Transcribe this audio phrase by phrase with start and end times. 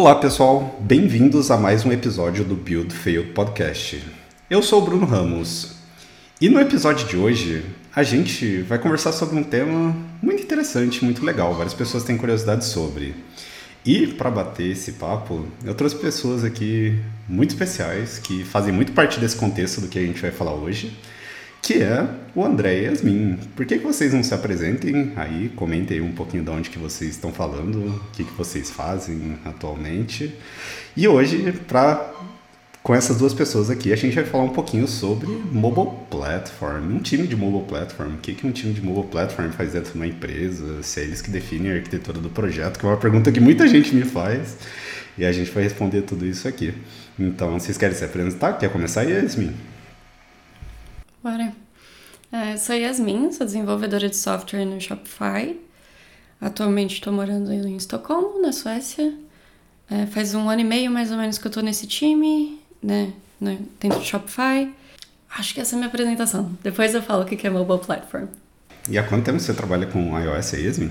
[0.00, 4.02] Olá pessoal, bem-vindos a mais um episódio do Build Fail Podcast.
[4.48, 5.72] Eu sou o Bruno Ramos
[6.40, 7.62] e no episódio de hoje
[7.94, 12.64] a gente vai conversar sobre um tema muito interessante, muito legal, várias pessoas têm curiosidade
[12.64, 13.14] sobre.
[13.84, 19.20] E para bater esse papo, eu trouxe pessoas aqui muito especiais que fazem muito parte
[19.20, 20.96] desse contexto do que a gente vai falar hoje,
[21.62, 23.38] que é o André e Yasmin.
[23.54, 27.10] Por que, que vocês não se apresentem aí, comentem um pouquinho de onde que vocês
[27.10, 30.34] estão falando, o que, que vocês fazem atualmente.
[30.96, 32.12] E hoje, para
[32.82, 36.98] com essas duas pessoas aqui, a gente vai falar um pouquinho sobre mobile platform, um
[36.98, 38.14] time de mobile platform.
[38.14, 40.82] O que, que um time de mobile platform faz dentro de uma empresa?
[40.82, 43.68] Se é eles que definem a arquitetura do projeto, que é uma pergunta que muita
[43.68, 44.56] gente me faz.
[45.18, 46.72] E a gente vai responder tudo isso aqui.
[47.18, 48.54] Então, vocês querem se apresentar?
[48.54, 49.54] Quer começar, Yasmin?
[51.22, 51.52] Bora.
[52.32, 55.60] É, sou Yasmin, sou desenvolvedora de software no Shopify.
[56.40, 59.12] Atualmente estou morando em Estocolmo, na Suécia.
[59.90, 63.12] É, faz um ano e meio mais ou menos que eu estou nesse time né,
[63.40, 64.72] né, dentro do Shopify.
[65.36, 66.56] Acho que essa é a minha apresentação.
[66.62, 68.26] Depois eu falo o que é mobile platform.
[68.88, 70.90] E há quanto tempo você trabalha com iOS Yasmin?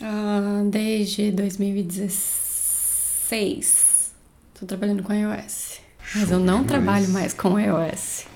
[0.00, 4.12] Uh, desde 2016.
[4.52, 5.80] Estou trabalhando com iOS.
[6.14, 8.26] Mas eu não trabalho mais com iOS.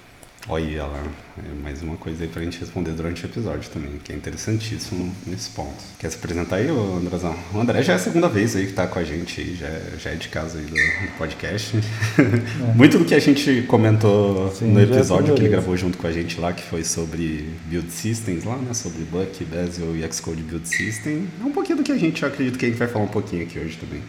[0.48, 1.02] Olha lá,
[1.38, 5.12] é mais uma coisa aí pra gente responder durante o episódio também, que é interessantíssimo
[5.26, 5.74] nesse ponto.
[5.98, 7.36] Quer se apresentar aí, Andrezão?
[7.52, 9.68] O André já é a segunda vez aí que tá com a gente aí, já,
[9.98, 11.76] já é de casa aí do, do podcast.
[11.76, 12.74] É.
[12.78, 15.98] Muito do que a gente comentou Sim, no é episódio é que ele gravou junto
[15.98, 18.72] com a gente lá, que foi sobre build systems lá, né?
[18.72, 21.26] Sobre Buck, Bezier e Xcode Build System.
[21.40, 23.08] É um pouquinho do que a gente, eu acredito que a gente vai falar um
[23.08, 24.00] pouquinho aqui hoje também.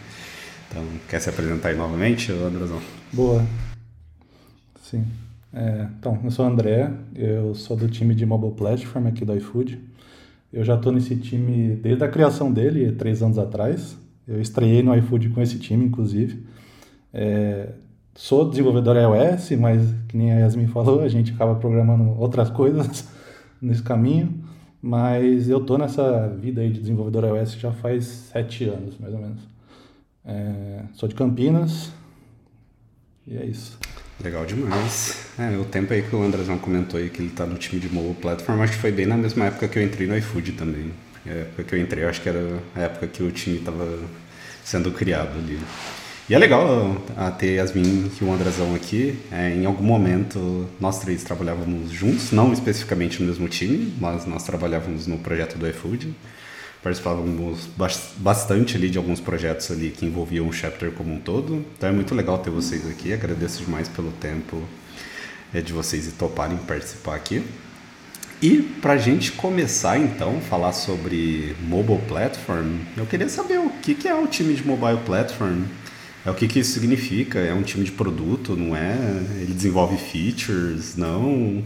[0.70, 2.80] Então, quer se apresentar aí novamente, Andrezão?
[3.12, 3.44] Boa.
[4.88, 5.04] Sim.
[5.52, 9.34] É, então, eu sou o André, eu sou do time de Mobile Platform aqui do
[9.36, 9.80] iFood.
[10.52, 13.96] Eu já estou nesse time desde a criação dele, três anos atrás.
[14.26, 16.46] Eu estreiei no iFood com esse time, inclusive.
[17.12, 17.70] É,
[18.14, 23.08] sou desenvolvedor iOS, mas que nem a Yasmin falou, a gente acaba programando outras coisas
[23.60, 24.44] nesse caminho.
[24.80, 29.20] Mas eu estou nessa vida aí de desenvolvedor iOS já faz sete anos, mais ou
[29.20, 29.40] menos.
[30.24, 31.90] É, sou de Campinas
[33.26, 33.78] e é isso.
[34.22, 35.16] Legal demais.
[35.38, 37.88] É, o tempo aí que o Andrezão comentou aí que ele tá no time de
[37.88, 40.90] mobile platform, acho que foi bem na mesma época que eu entrei no iFood também.
[41.24, 43.86] A época que eu entrei, acho que era a época que o time tava
[44.64, 45.60] sendo criado ali.
[46.28, 49.18] E é legal a ter Yasmin e o Andrezão aqui.
[49.30, 54.42] É, em algum momento, nós três trabalhávamos juntos, não especificamente no mesmo time, mas nós
[54.42, 56.14] trabalhávamos no projeto do iFood
[56.82, 57.68] participávamos
[58.16, 61.64] bastante ali de alguns projetos ali que envolviam o chapter como um todo.
[61.76, 63.12] Então é muito legal ter vocês aqui.
[63.12, 64.62] Agradeço demais pelo tempo
[65.52, 67.42] é, de vocês e toparem participar aqui.
[68.40, 73.96] E para a gente começar então falar sobre mobile platform, eu queria saber o que,
[73.96, 75.64] que é o time de mobile platform.
[76.24, 77.40] É o que, que isso significa?
[77.40, 78.94] É um time de produto, não é?
[79.40, 81.64] Ele desenvolve features, não?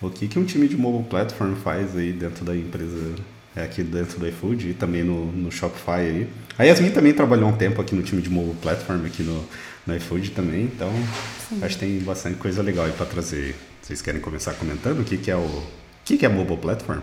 [0.00, 3.14] O que, que um time de mobile platform faz aí dentro da empresa
[3.58, 6.30] é, aqui dentro do iFood e também no, no Shopify aí.
[6.58, 9.44] A Yasmin também trabalhou um tempo aqui no time de mobile platform aqui no,
[9.86, 10.90] no iFood também, então
[11.48, 11.62] Sim.
[11.62, 13.54] acho que tem bastante coisa legal aí para trazer.
[13.82, 15.62] Vocês querem começar comentando o que, que é o, o
[16.04, 17.00] que, que é mobile platform?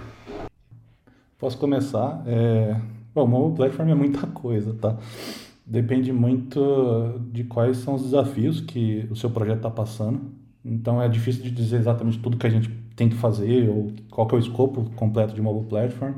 [1.38, 2.24] Posso começar?
[2.26, 2.76] É...
[3.14, 4.98] Bom, mobile platform é muita coisa, tá?
[5.66, 10.22] Depende muito de quais são os desafios que o seu projeto está passando.
[10.64, 14.28] Então é difícil de dizer exatamente tudo que a gente tem que fazer ou qual
[14.28, 16.14] que é o escopo completo de mobile platform.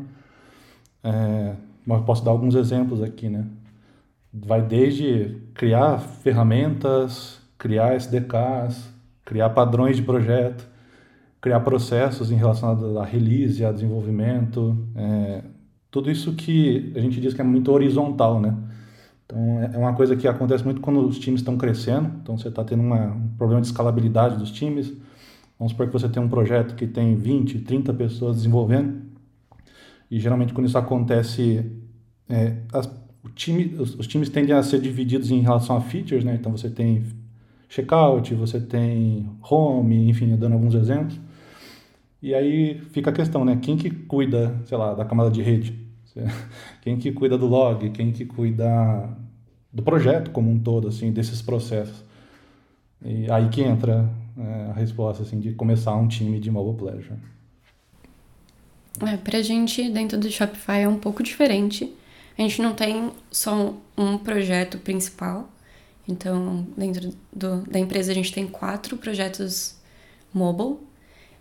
[1.08, 3.46] É, mas posso dar alguns exemplos aqui, né?
[4.34, 8.90] Vai desde criar ferramentas, criar SDKs,
[9.24, 10.68] criar padrões de projeto,
[11.40, 15.44] criar processos em relação a release, a desenvolvimento, é,
[15.90, 18.54] tudo isso que a gente diz que é muito horizontal, né?
[19.26, 22.50] Então é, é uma coisa que acontece muito quando os times estão crescendo, então você
[22.50, 24.94] está tendo uma, um problema de escalabilidade dos times.
[25.58, 29.07] Vamos supor que você tem um projeto que tem 20, 30 pessoas desenvolvendo,
[30.10, 31.66] e geralmente quando isso acontece,
[32.30, 32.88] é, as,
[33.24, 36.36] o time, os, os, times tendem a ser divididos em relação a features, né?
[36.36, 37.04] Então você tem
[37.68, 41.20] checkout, você tem home, enfim, dando alguns exemplos.
[42.22, 43.60] E aí fica a questão, né?
[43.62, 45.88] Quem que cuida, sei lá, da camada de rede?
[46.82, 47.90] Quem que cuida do log?
[47.92, 49.10] Quem que cuida
[49.72, 52.04] do projeto como um todo, assim, desses processos?
[53.04, 57.20] E aí que entra é, a resposta, assim, de começar um time de mobile pleasure.
[59.06, 61.94] É, pra gente, dentro do Shopify, é um pouco diferente.
[62.38, 65.50] A gente não tem só um projeto principal.
[66.08, 69.76] Então, dentro do, da empresa, a gente tem quatro projetos
[70.34, 70.78] mobile.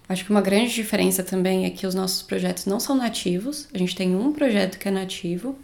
[0.09, 3.69] Acho que uma grande diferença também é que os nossos projetos não são nativos.
[3.75, 5.59] A gente tem um projeto que é nativo,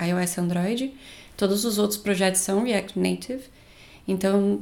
[0.00, 0.94] iOS e Android.
[1.36, 3.44] Todos os outros projetos são React Native,
[4.06, 4.60] então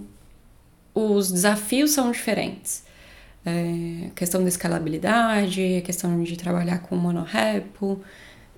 [0.94, 2.84] os desafios são diferentes.
[3.48, 8.00] É, questão da escalabilidade, a questão de trabalhar com monorepo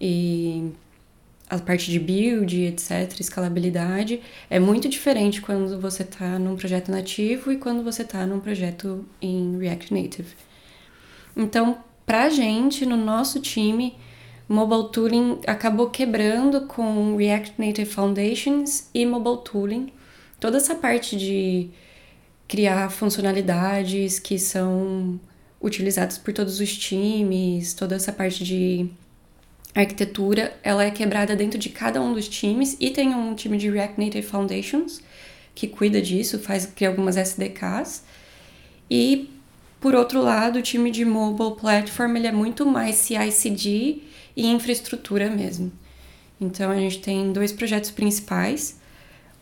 [0.01, 0.73] e
[1.49, 7.51] a parte de build, etc., escalabilidade, é muito diferente quando você está num projeto nativo
[7.53, 10.35] e quando você está num projeto em React Native.
[11.37, 13.97] Então, para a gente, no nosso time,
[14.49, 19.93] Mobile Tooling acabou quebrando com React Native Foundations e Mobile Tooling.
[20.39, 21.71] Toda essa parte de
[22.50, 25.20] criar funcionalidades que são
[25.61, 28.88] utilizadas por todos os times, toda essa parte de
[29.73, 33.70] arquitetura ela é quebrada dentro de cada um dos times e tem um time de
[33.70, 35.00] React Native Foundations
[35.55, 38.02] que cuida disso, faz cria algumas SDKs.
[38.91, 39.31] E
[39.81, 43.99] por outro lado, o time de mobile platform ele é muito mais CI/CD
[44.37, 45.70] e infraestrutura mesmo.
[46.41, 48.76] Então a gente tem dois projetos principais.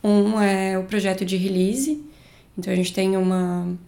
[0.05, 2.07] Um é o projeto de release.
[2.59, 3.79] Então a gente tem uma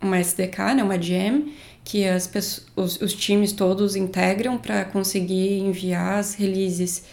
[0.00, 1.52] uma SDK, né, uma gem,
[1.84, 2.28] que as
[2.74, 7.04] os, os times todos integram para conseguir enviar as releases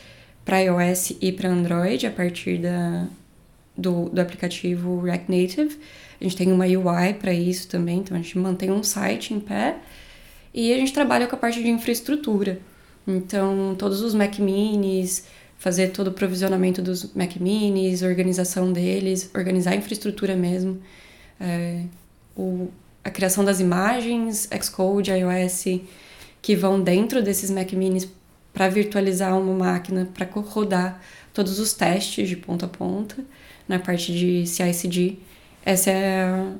[0.43, 3.07] para iOS e para Android a partir da,
[3.77, 5.77] do, do aplicativo React Native.
[6.19, 9.39] A gente tem uma UI para isso também, então a gente mantém um site em
[9.39, 9.77] pé
[10.51, 12.59] e a gente trabalha com a parte de infraestrutura.
[13.07, 15.25] Então, todos os Mac Minis,
[15.59, 20.81] fazer todo o provisionamento dos Mac Minis, organização deles, organizar a infraestrutura mesmo.
[21.39, 21.83] É,
[22.35, 22.69] o,
[23.03, 25.81] a criação das imagens, Xcode, iOS,
[26.41, 28.07] que vão dentro desses Mac Minis
[28.53, 31.01] para virtualizar uma máquina, para rodar
[31.33, 33.17] todos os testes de ponta a ponta,
[33.67, 35.17] na parte de CI/CD.
[35.65, 36.53] Essa é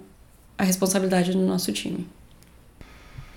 [0.57, 2.05] a responsabilidade do nosso time.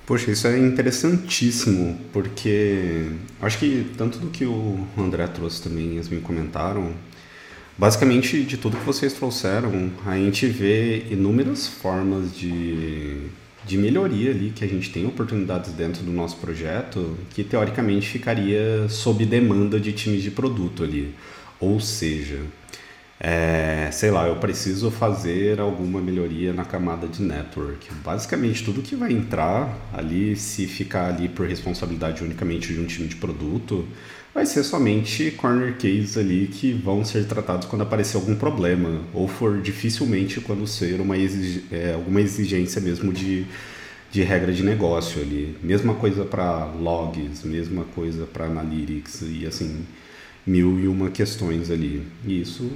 [0.04, 3.10] Poxa, isso é interessantíssimo, porque
[3.40, 6.92] acho que tanto do que o André trouxe também, eles me comentaram,
[7.76, 13.28] Basicamente, de tudo que vocês trouxeram, a gente vê inúmeras formas de,
[13.64, 18.88] de melhoria ali, que a gente tem oportunidades dentro do nosso projeto, que teoricamente ficaria
[18.88, 21.14] sob demanda de times de produto ali.
[21.58, 22.40] Ou seja,
[23.24, 27.88] é, sei lá, eu preciso fazer alguma melhoria na camada de network.
[28.04, 33.06] Basicamente, tudo que vai entrar ali, se ficar ali por responsabilidade unicamente de um time
[33.06, 33.86] de produto,
[34.34, 39.28] vai ser somente corner cases ali que vão ser tratados quando aparecer algum problema, ou
[39.28, 43.46] for dificilmente quando ser uma exig é, alguma exigência mesmo de,
[44.10, 45.56] de regra de negócio ali.
[45.62, 49.86] Mesma coisa para logs, mesma coisa para analytics e assim,
[50.44, 52.02] mil e uma questões ali.
[52.26, 52.68] E isso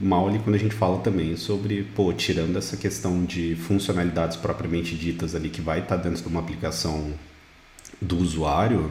[0.00, 4.94] mal ali quando a gente fala também sobre, pô, tirando essa questão de funcionalidades propriamente
[4.94, 7.12] ditas ali que vai estar tá dentro de uma aplicação
[8.00, 8.90] do usuário,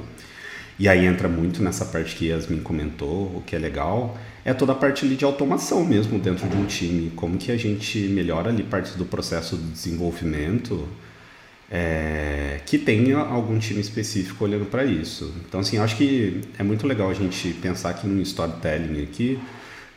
[0.79, 4.71] e aí entra muito nessa parte que Yasmin comentou, o que é legal, é toda
[4.71, 8.49] a parte ali de automação mesmo dentro de um time, como que a gente melhora
[8.49, 10.87] ali parte do processo de desenvolvimento,
[11.69, 15.33] é, que tenha algum time específico olhando para isso.
[15.47, 19.39] Então, assim, acho que é muito legal a gente pensar aqui no storytelling aqui,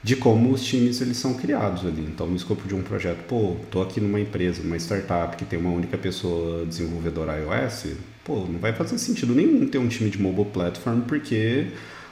[0.04, 2.02] de como os times eles são criados ali.
[2.02, 5.58] Então, no escopo de um projeto, pô, tô aqui numa empresa, uma startup que tem
[5.58, 10.20] uma única pessoa desenvolvedora iOS, pô, não vai fazer sentido nenhum ter um time de
[10.20, 11.68] mobile platform porque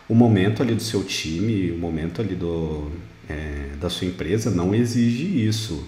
[0.08, 2.90] o momento ali do seu time, o momento ali do,
[3.28, 5.86] é, da sua empresa não exige isso.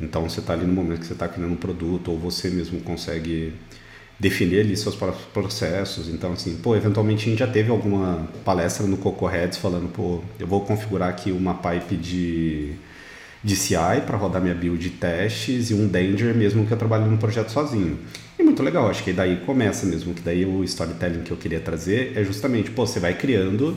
[0.00, 2.80] Então, você está ali no momento que você está criando um produto ou você mesmo
[2.80, 3.52] consegue
[4.22, 6.08] definir ali seus próprios processos.
[6.08, 10.20] Então, assim, pô, eventualmente a gente já teve alguma palestra no Coco Heads falando, pô,
[10.38, 12.72] eu vou configurar aqui uma pipe de,
[13.42, 17.06] de CI para rodar minha build de testes e um Danger mesmo que eu trabalho
[17.06, 17.98] no projeto sozinho.
[18.38, 21.58] E muito legal, acho que daí começa mesmo, que daí o storytelling que eu queria
[21.58, 23.76] trazer é justamente, pô, você vai criando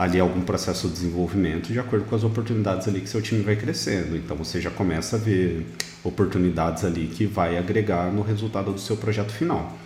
[0.00, 3.54] ali algum processo de desenvolvimento de acordo com as oportunidades ali que seu time vai
[3.54, 4.16] crescendo.
[4.16, 5.66] Então você já começa a ver
[6.02, 9.78] oportunidades ali que vai agregar no resultado do seu projeto final.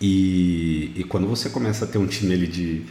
[0.00, 2.82] E, e quando você começa a ter um time ali de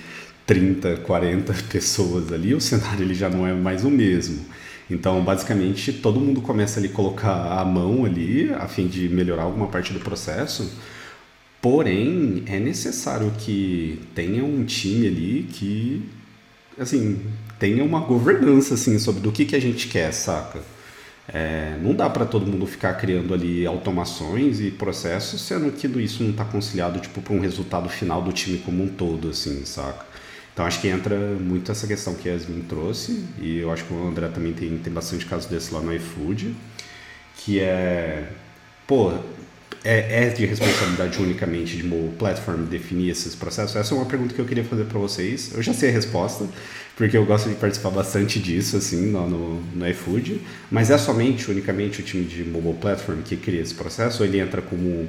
[0.46, 4.46] 30, 40 pessoas ali, o cenário ele já não é mais o mesmo.
[4.88, 9.42] Então, basicamente, todo mundo começa ali a colocar a mão ali a fim de melhorar
[9.44, 10.72] alguma parte do processo.
[11.60, 16.04] Porém, é necessário que tenha um time ali que,
[16.80, 17.22] assim,
[17.60, 20.60] tenha uma governança, assim, sobre do que, que a gente quer, saca?
[21.28, 26.24] É, não dá para todo mundo ficar criando ali automações e processos, sendo que isso
[26.24, 30.06] não está conciliado tipo para um resultado final do time como um todo, assim, saca?
[30.54, 33.94] Então acho que entra muito essa questão que a Yasmin trouxe e eu acho que
[33.94, 36.56] o André também tem, tem bastante casos desse lá no iFood,
[37.38, 38.30] que é,
[38.88, 39.12] pô,
[39.86, 43.76] é, é de responsabilidade unicamente de mobile platform definir esses processos?
[43.76, 45.52] Essa é uma pergunta que eu queria fazer para vocês.
[45.54, 46.46] Eu já sei a resposta,
[46.98, 50.42] porque eu gosto de participar bastante disso, assim, no, no, no iFood.
[50.72, 54.40] Mas é somente, unicamente, o time de mobile platform que cria esse processo ou ele
[54.40, 55.08] entra como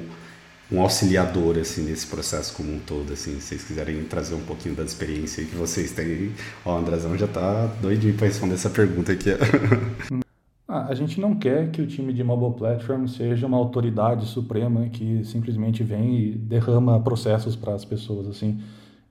[0.71, 4.75] um auxiliador assim nesse processo como um todo assim se vocês quiserem trazer um pouquinho
[4.75, 6.33] da experiência que vocês têm
[6.65, 9.29] ó o Andrazão já tá doidinho para responder essa pergunta aqui
[10.67, 14.87] ah, a gente não quer que o time de mobile platform seja uma autoridade suprema
[14.89, 18.59] que simplesmente vem e derrama processos para as pessoas assim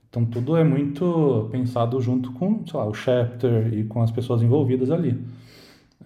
[0.08, 4.42] então tudo é muito pensado junto com sei lá o chapter e com as pessoas
[4.42, 5.18] envolvidas ali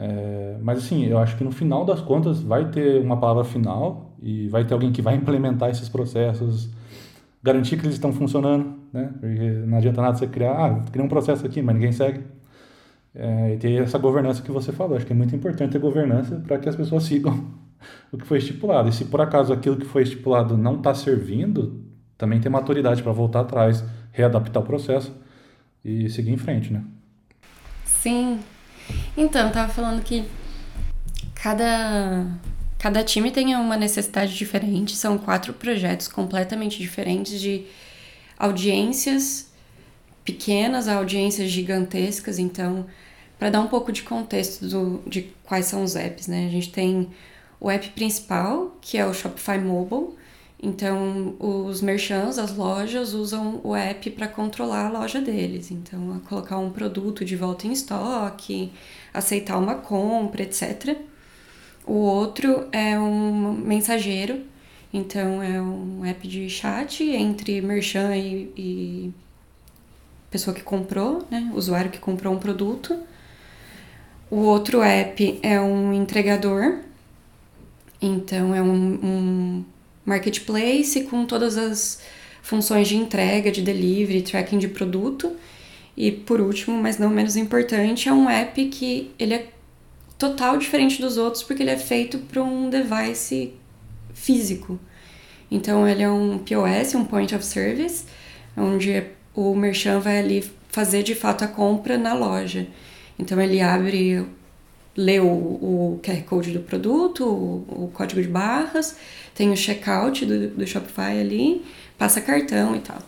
[0.03, 4.17] é, mas assim, eu acho que no final das contas vai ter uma palavra final
[4.23, 6.71] e vai ter alguém que vai implementar esses processos,
[7.43, 9.13] garantir que eles estão funcionando, né?
[9.21, 12.21] Porque não adianta nada você criar, ah, criar um processo aqui, mas ninguém segue.
[13.15, 14.97] É, e ter essa governança que você falou.
[14.97, 17.53] Acho que é muito importante ter governança para que as pessoas sigam
[18.13, 18.89] o que foi estipulado.
[18.89, 21.85] E se por acaso aquilo que foi estipulado não está servindo,
[22.17, 25.13] também tem maturidade para voltar atrás, readaptar o processo
[25.85, 26.85] e seguir em frente, né?
[27.85, 28.41] Sim,
[29.17, 30.25] então, eu tava falando que
[31.35, 32.27] cada,
[32.79, 37.67] cada time tem uma necessidade diferente, são quatro projetos completamente diferentes de
[38.39, 39.50] audiências
[40.25, 42.87] pequenas a audiências gigantescas, então,
[43.39, 46.47] para dar um pouco de contexto do, de quais são os apps, né?
[46.47, 47.09] A gente tem
[47.59, 50.15] o app principal, que é o Shopify Mobile,
[50.63, 55.71] então, os merchants, as lojas, usam o app para controlar a loja deles.
[55.71, 58.71] Então, colocar um produto de volta em estoque,
[59.13, 60.99] aceitar uma compra, etc.
[61.87, 64.43] O outro é um mensageiro,
[64.93, 69.15] então é um app de chat entre merchan e, e
[70.31, 71.51] pessoa que comprou, né?
[71.55, 72.97] usuário que comprou um produto.
[74.31, 76.79] O outro app é um entregador,
[78.01, 79.65] então é um, um
[80.05, 82.01] marketplace com todas as
[82.43, 85.37] funções de entrega, de delivery, tracking de produto.
[85.97, 89.49] E por último, mas não menos importante, é um app que ele é
[90.17, 93.53] total diferente dos outros porque ele é feito para um device
[94.15, 94.79] físico.
[95.51, 98.05] Então ele é um POS, um Point of Service,
[98.57, 98.93] onde
[99.35, 102.67] o merchant vai ali fazer de fato a compra na loja.
[103.19, 104.25] Então ele abre
[104.97, 108.97] lê o, o QR Code do produto, o, o, código de barras,
[109.35, 111.65] tem o checkout do, do Shopify ali,
[111.97, 112.99] passa cartão e tal.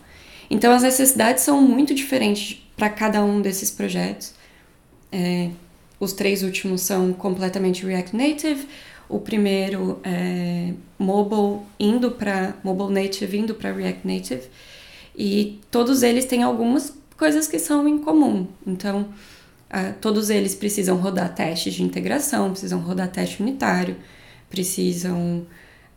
[0.49, 4.33] Então as necessidades são muito diferentes para cada um desses projetos.
[5.11, 5.49] É,
[5.99, 8.67] os três últimos são completamente React Native.
[9.07, 14.43] O primeiro é mobile indo para mobile native indo para React Native
[15.15, 18.47] e todos eles têm algumas coisas que são em comum.
[18.65, 19.07] Então,
[19.73, 23.95] Uh, todos eles precisam rodar testes de integração, precisam rodar teste unitário,
[24.47, 25.47] precisam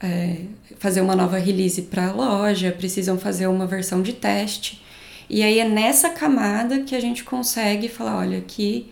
[0.00, 0.44] é,
[0.78, 4.82] fazer uma nova release para a loja, precisam fazer uma versão de teste.
[5.28, 8.90] E aí é nessa camada que a gente consegue falar: olha, aqui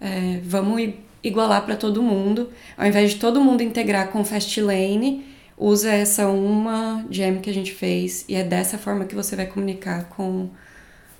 [0.00, 2.50] é, vamos igualar para todo mundo.
[2.76, 5.24] Ao invés de todo mundo integrar com Fastlane,
[5.60, 9.46] usa essa uma gem que a gente fez e é dessa forma que você vai
[9.46, 10.48] comunicar com.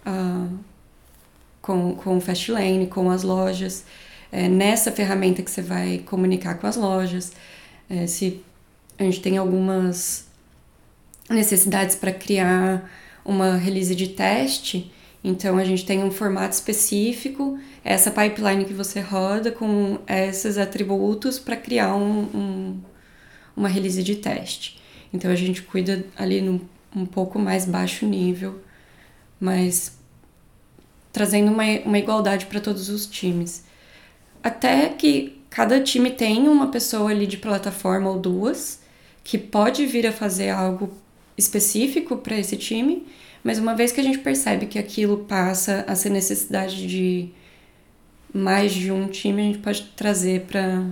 [0.06, 0.70] Uh,
[1.60, 3.84] com, com o Fastlane, com as lojas,
[4.32, 7.32] é, nessa ferramenta que você vai comunicar com as lojas.
[7.88, 8.42] É, se
[8.98, 10.26] a gente tem algumas
[11.28, 12.90] necessidades para criar
[13.24, 14.90] uma release de teste,
[15.22, 21.38] então a gente tem um formato específico, essa pipeline que você roda com esses atributos
[21.38, 22.80] para criar um, um,
[23.60, 24.80] uma release de teste.
[25.12, 26.60] Então a gente cuida ali num
[26.94, 28.60] um pouco mais baixo nível,
[29.38, 29.96] mas
[31.12, 33.64] trazendo uma, uma igualdade para todos os times.
[34.42, 38.80] Até que cada time tem uma pessoa ali de plataforma ou duas
[39.22, 40.92] que pode vir a fazer algo
[41.36, 43.06] específico para esse time,
[43.44, 47.28] mas uma vez que a gente percebe que aquilo passa a ser necessidade de
[48.32, 50.84] mais de um time, a gente pode trazer para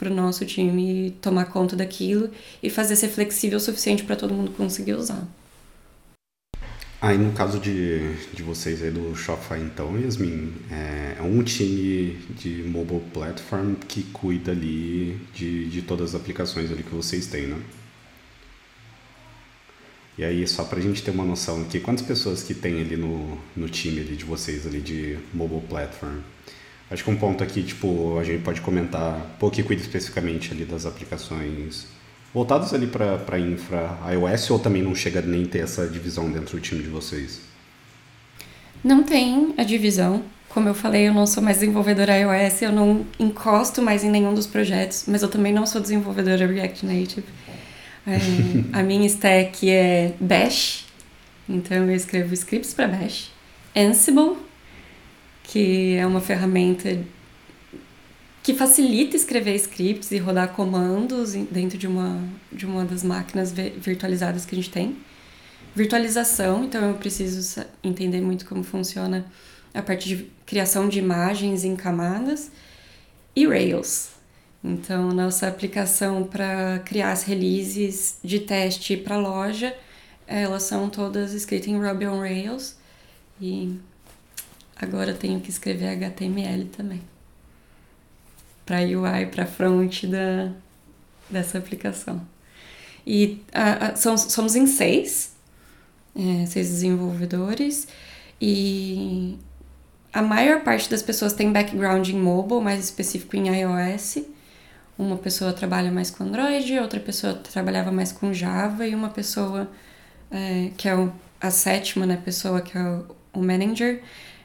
[0.00, 2.30] para o nosso time tomar conta daquilo
[2.62, 5.28] e fazer ser flexível o suficiente para todo mundo conseguir usar.
[7.02, 12.18] Aí no caso de, de vocês aí do Shopify então, Yasmin, é, é um time
[12.38, 17.46] de mobile platform que cuida ali de, de todas as aplicações ali que vocês têm,
[17.46, 17.58] né?
[20.18, 23.38] E aí, só pra gente ter uma noção aqui, quantas pessoas que tem ali no,
[23.56, 26.18] no time ali de vocês ali de mobile platform?
[26.90, 30.64] Acho que um ponto aqui, tipo, a gente pode comentar, pô, que cuida especificamente ali
[30.64, 31.86] das aplicações
[32.32, 36.60] voltados ali para infra iOS ou também não chega nem ter essa divisão dentro do
[36.60, 37.40] time de vocês?
[38.82, 40.22] Não tem a divisão.
[40.48, 44.34] Como eu falei, eu não sou mais desenvolvedora iOS, eu não encosto mais em nenhum
[44.34, 47.26] dos projetos, mas eu também não sou desenvolvedora React Native.
[48.04, 48.18] É,
[48.76, 50.86] a minha stack é Bash,
[51.48, 53.30] então eu escrevo scripts para Bash.
[53.76, 54.38] Ansible,
[55.50, 56.96] que é uma ferramenta
[58.40, 64.46] que facilita escrever scripts e rodar comandos dentro de uma, de uma das máquinas virtualizadas
[64.46, 64.96] que a gente tem.
[65.74, 69.26] Virtualização, então eu preciso entender muito como funciona
[69.74, 72.52] a parte de criação de imagens em camadas.
[73.34, 74.10] E Rails.
[74.62, 79.76] Então, nossa aplicação para criar as releases de teste para loja,
[80.28, 82.76] elas são todas escritas em Ruby on Rails.
[83.40, 83.80] E
[84.80, 87.02] agora eu tenho que escrever HTML também
[88.70, 90.52] para UI, para front da,
[91.28, 92.24] dessa aplicação.
[93.04, 95.34] E uh, somos, somos em seis,
[96.14, 97.88] é, seis desenvolvedores,
[98.40, 99.36] e
[100.12, 104.18] a maior parte das pessoas tem background em mobile, mais específico em iOS.
[104.96, 109.68] Uma pessoa trabalha mais com Android, outra pessoa trabalhava mais com Java, e uma pessoa,
[110.30, 114.00] é, que é o, a sétima né, pessoa, que é o, o manager,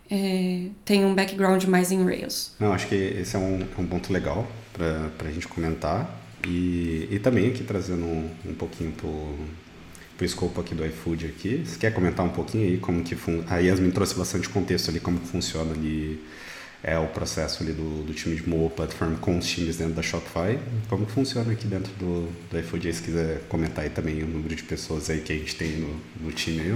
[0.10, 2.52] é, tem um background mais em Rails.
[2.60, 6.22] Não, acho que esse é um, é um ponto legal para a gente comentar.
[6.48, 11.64] E, e também aqui trazendo um, um pouquinho para o escopo aqui do iFood aqui.
[11.66, 13.44] Você quer comentar um pouquinho aí como que fun...
[13.48, 16.24] a Yasmin trouxe bastante contexto ali como funciona ali
[16.88, 20.04] é o processo ali do, do time de mobile platform com os times dentro da
[20.04, 20.60] Shopify.
[20.88, 22.94] Como que funciona aqui dentro do, do iFood?
[22.94, 25.96] Se quiser comentar aí também o número de pessoas aí que a gente tem no,
[26.22, 26.72] no time aí.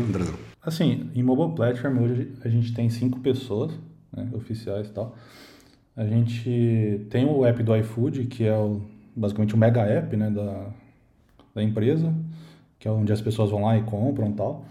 [0.63, 3.71] Assim, em mobile platform hoje a gente tem cinco pessoas,
[4.11, 5.15] né, oficiais e tal.
[5.95, 8.81] A gente tem o app do iFood, que é o,
[9.15, 10.69] basicamente o mega app né, da,
[11.53, 12.11] da empresa,
[12.79, 14.65] que é onde as pessoas vão lá e compram e tal.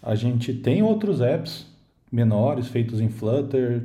[0.00, 1.66] A gente tem outros apps
[2.12, 3.82] menores feitos em Flutter,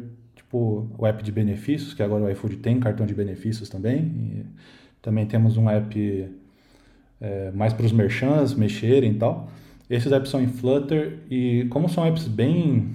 [0.52, 4.46] tipo o app de benefícios, que agora o iFood tem cartão de benefícios também.
[5.02, 6.30] Também temos um app
[7.22, 9.50] é, mais para os merchants mexerem e tal.
[9.90, 12.90] Esses apps são em Flutter e como são apps bem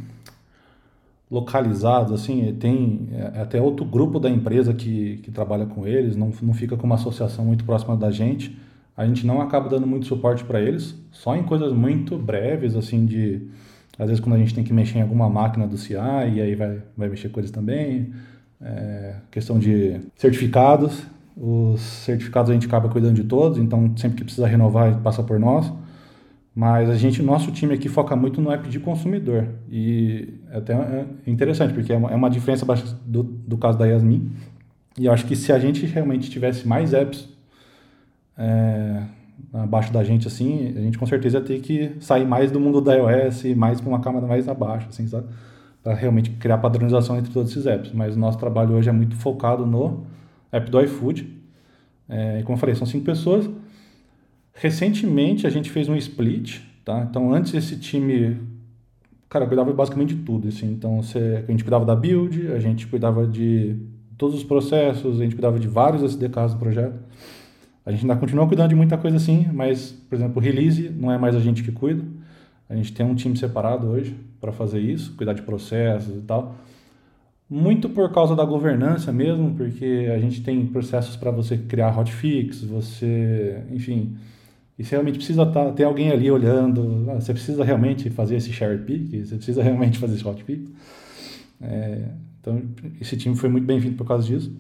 [1.31, 6.31] localizados, assim, tem é, até outro grupo da empresa que, que trabalha com eles, não,
[6.43, 8.57] não fica com uma associação muito próxima da gente.
[8.97, 13.05] A gente não acaba dando muito suporte para eles, só em coisas muito breves, assim,
[13.05, 13.49] de
[13.99, 16.55] às vezes quando a gente tem que mexer em alguma máquina do CI, e aí
[16.55, 18.13] vai, vai mexer coisas também.
[18.61, 21.03] É, questão de certificados.
[21.37, 25.39] Os certificados a gente acaba cuidando de todos, então sempre que precisa renovar, passa por
[25.39, 25.71] nós.
[26.55, 29.47] Mas a gente, nosso time aqui foca muito no app de consumidor.
[29.71, 32.65] E é até é interessante, porque é uma, é uma diferença
[33.05, 34.33] do, do caso da Yasmin.
[34.99, 37.29] E eu acho que se a gente realmente tivesse mais apps
[38.39, 39.03] é,
[39.53, 42.81] abaixo da gente, assim, a gente com certeza ia ter que sair mais do mundo
[42.81, 45.27] da iOS, mais para uma camada mais abaixo, assim, sabe?
[45.83, 47.93] Para realmente criar padronização entre todos esses apps.
[47.93, 50.05] Mas o nosso trabalho hoje é muito focado no
[50.51, 51.33] app do iFood.
[52.09, 53.49] É, como eu falei, são cinco pessoas.
[54.55, 57.07] Recentemente a gente fez um split, tá?
[57.09, 58.41] Então antes esse time,
[59.29, 60.73] cara, cuidava basicamente de tudo, assim.
[60.73, 63.77] Então você, a gente cuidava da build, a gente cuidava de
[64.17, 66.99] todos os processos, a gente cuidava de vários SDKs do projeto.
[67.87, 71.13] A gente ainda continua cuidando de muita coisa assim, mas, por exemplo, o release não
[71.13, 72.03] é mais a gente que cuida.
[72.69, 76.57] A gente tem um time separado hoje para fazer isso, cuidar de processos e tal.
[77.49, 82.61] Muito por causa da governança mesmo, porque a gente tem processos para você criar hotfix,
[82.65, 84.17] você, enfim,
[84.77, 88.53] e você realmente precisa tá, ter alguém ali olhando, ah, você precisa realmente fazer esse
[88.53, 90.69] share pick, você precisa realmente fazer esse hotfix.
[91.61, 92.09] É,
[92.41, 92.63] então,
[93.01, 94.53] esse time foi muito bem-vindo por causa disso.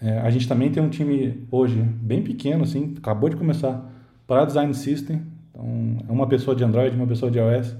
[0.00, 3.90] É, a gente também tem um time hoje bem pequeno, assim, acabou de começar
[4.26, 5.22] para design system.
[5.50, 7.74] Então, é uma pessoa de Android, uma pessoa de iOS,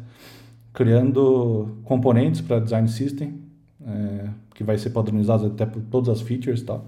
[0.73, 3.41] criando componentes para design system,
[3.87, 6.87] é, que vai ser padronizado até por todas as features e tal.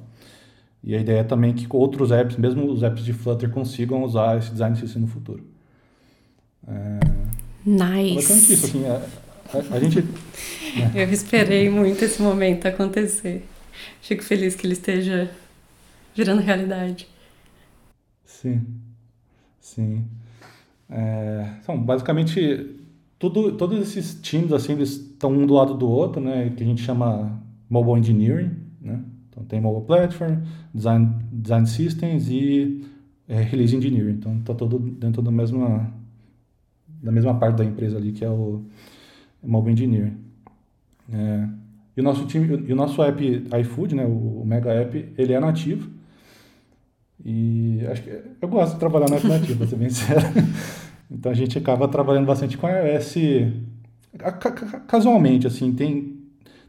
[0.83, 4.39] E a ideia é também que outros apps, mesmo os apps de Flutter, consigam usar
[4.39, 5.45] esse design system no futuro.
[6.67, 7.01] É,
[7.67, 8.55] nice.
[8.55, 9.03] isso, assim, a,
[9.53, 10.03] a, a gente...
[10.03, 10.93] Né?
[10.95, 13.45] Eu esperei muito esse momento acontecer.
[14.01, 15.31] Fico feliz que ele esteja
[16.15, 17.09] virando realidade.
[18.25, 18.63] Sim,
[19.61, 20.05] sim.
[20.91, 22.77] É, são basicamente
[23.19, 26.51] tudo, todos esses times assim eles estão um do lado do outro, né?
[26.51, 29.03] Que a gente chama mobile engineering, né?
[29.29, 30.39] Então tem mobile platform,
[30.75, 32.85] design, design systems e
[33.29, 34.13] é, release engineering.
[34.13, 35.93] Então está todo dentro da mesma
[37.03, 38.65] da mesma parte da empresa ali que é o
[39.43, 40.17] mobile engineering.
[41.13, 41.49] É,
[41.99, 45.41] e o nosso time, e o nosso app iFood, né, o Mega App, ele é
[45.41, 45.91] nativo.
[47.25, 50.21] E acho que eu gosto de trabalhar no app nativo, para ser bem sincero.
[51.11, 53.17] Então a gente acaba trabalhando bastante com iOS
[54.87, 56.17] casualmente, assim, tem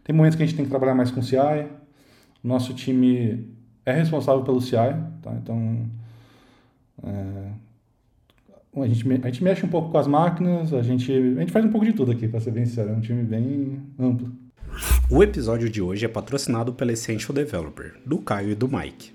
[0.04, 1.68] tem momentos que a gente tem que trabalhar mais com CI.
[2.44, 3.54] Nosso time
[3.86, 4.78] é responsável pelo CI,
[5.22, 5.32] tá?
[5.36, 5.86] Então
[7.04, 7.52] é,
[8.82, 11.64] a gente, a gente mexe um pouco com as máquinas, a gente, a gente faz
[11.64, 12.90] um pouco de tudo aqui, para ser bem sincero.
[12.90, 14.39] É um time bem amplo.
[15.12, 19.12] O episódio de hoje é patrocinado pela Essential Developer, do Caio e do Mike.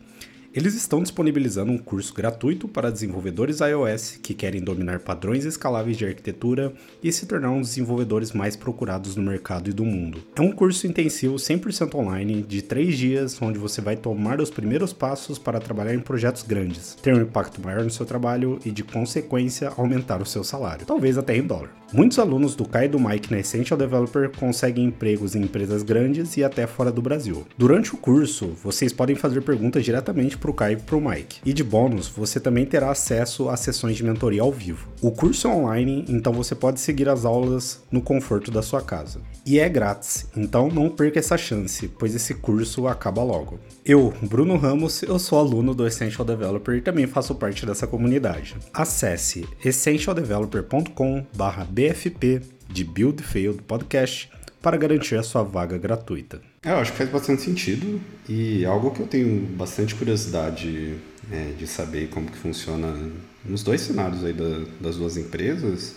[0.55, 6.07] Eles estão disponibilizando um curso gratuito para desenvolvedores iOS que querem dominar padrões escaláveis de
[6.07, 10.23] arquitetura e se tornar um dos desenvolvedores mais procurados no mercado e do mundo.
[10.37, 14.93] É um curso intensivo 100% online de 3 dias, onde você vai tomar os primeiros
[14.93, 18.85] passos para trabalhar em projetos grandes, ter um impacto maior no seu trabalho e, de
[18.85, 21.73] consequência, aumentar o seu salário, talvez até em dólar.
[21.93, 26.37] Muitos alunos do Kai e do Mike na Essential Developer conseguem empregos em empresas grandes
[26.37, 27.45] e até fora do Brasil.
[27.59, 31.41] Durante o curso, vocês podem fazer perguntas diretamente para o Kai e para o Mike.
[31.43, 34.87] E de bônus, você também terá acesso a sessões de mentoria ao vivo.
[35.01, 39.23] O curso é online, então você pode seguir as aulas no conforto da sua casa.
[39.47, 43.59] E é grátis, então não perca essa chance, pois esse curso acaba logo.
[43.87, 48.55] Eu, Bruno Ramos, eu sou aluno do Essential Developer e também faço parte dessa comunidade.
[48.73, 51.25] Acesse essentialdeveloper.com/b
[51.71, 54.31] BFP de Build Failed Podcast
[54.65, 56.41] para garantir a sua vaga gratuita.
[56.65, 58.01] É, eu acho que faz bastante sentido.
[58.27, 60.95] E algo que eu tenho bastante curiosidade
[61.31, 62.97] é, de saber como que funciona
[63.45, 65.97] nos dois cenários aí da, das duas empresas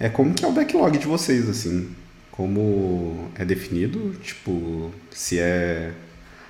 [0.00, 1.90] é como que é o backlog de vocês, assim,
[2.30, 5.92] como é definido, tipo, se é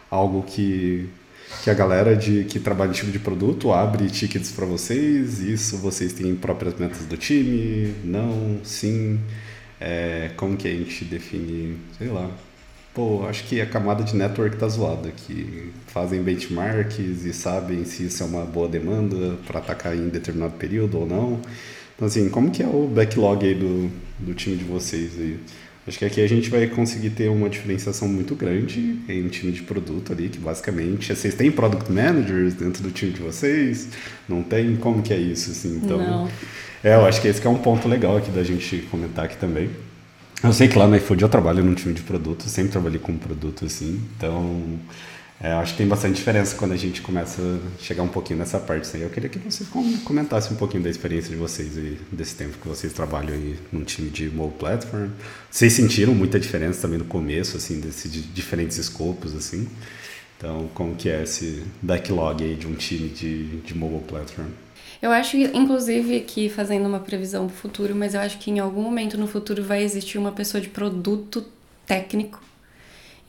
[0.08, 1.08] algo que
[1.62, 5.76] que a galera de que trabalha em time de produto abre tickets para vocês, isso
[5.76, 9.20] vocês têm próprias metas do time, não, sim,
[9.84, 12.30] é, como que a gente define, sei lá.
[12.94, 18.04] Pô, acho que a camada de network tá zoada, que fazem benchmarks e sabem se
[18.04, 21.40] isso é uma boa demanda para atacar em determinado período ou não.
[21.96, 25.38] Então, assim, como que é o backlog aí do, do time de vocês aí?
[25.86, 29.50] Acho que aqui a gente vai conseguir ter uma diferenciação muito grande em um time
[29.50, 33.88] de produto ali, que basicamente vocês têm product managers dentro do time de vocês,
[34.28, 34.76] não tem?
[34.76, 35.80] Como que é isso, assim?
[35.82, 36.28] Então, não.
[36.84, 39.36] é, eu acho que esse que é um ponto legal aqui da gente comentar aqui
[39.36, 39.70] também.
[40.42, 43.16] Eu sei que lá na iFood eu trabalho num time de produto, sempre trabalhei com
[43.16, 44.78] produto, assim, então
[45.42, 48.60] é, acho que tem bastante diferença quando a gente começa a chegar um pouquinho nessa
[48.60, 48.82] parte.
[48.82, 49.00] Assim.
[49.00, 49.68] Eu queria que vocês
[50.04, 53.82] comentassem um pouquinho da experiência de vocês e desse tempo que vocês trabalham aí num
[53.82, 55.08] time de mobile platform.
[55.50, 59.68] Vocês sentiram muita diferença também no começo, assim, desses de diferentes escopos, assim.
[60.38, 64.46] Então, como que é esse backlog aí de um time de, de mobile platform?
[65.02, 68.60] Eu acho, inclusive, que fazendo uma previsão para o futuro, mas eu acho que em
[68.60, 71.44] algum momento no futuro vai existir uma pessoa de produto
[71.84, 72.40] técnico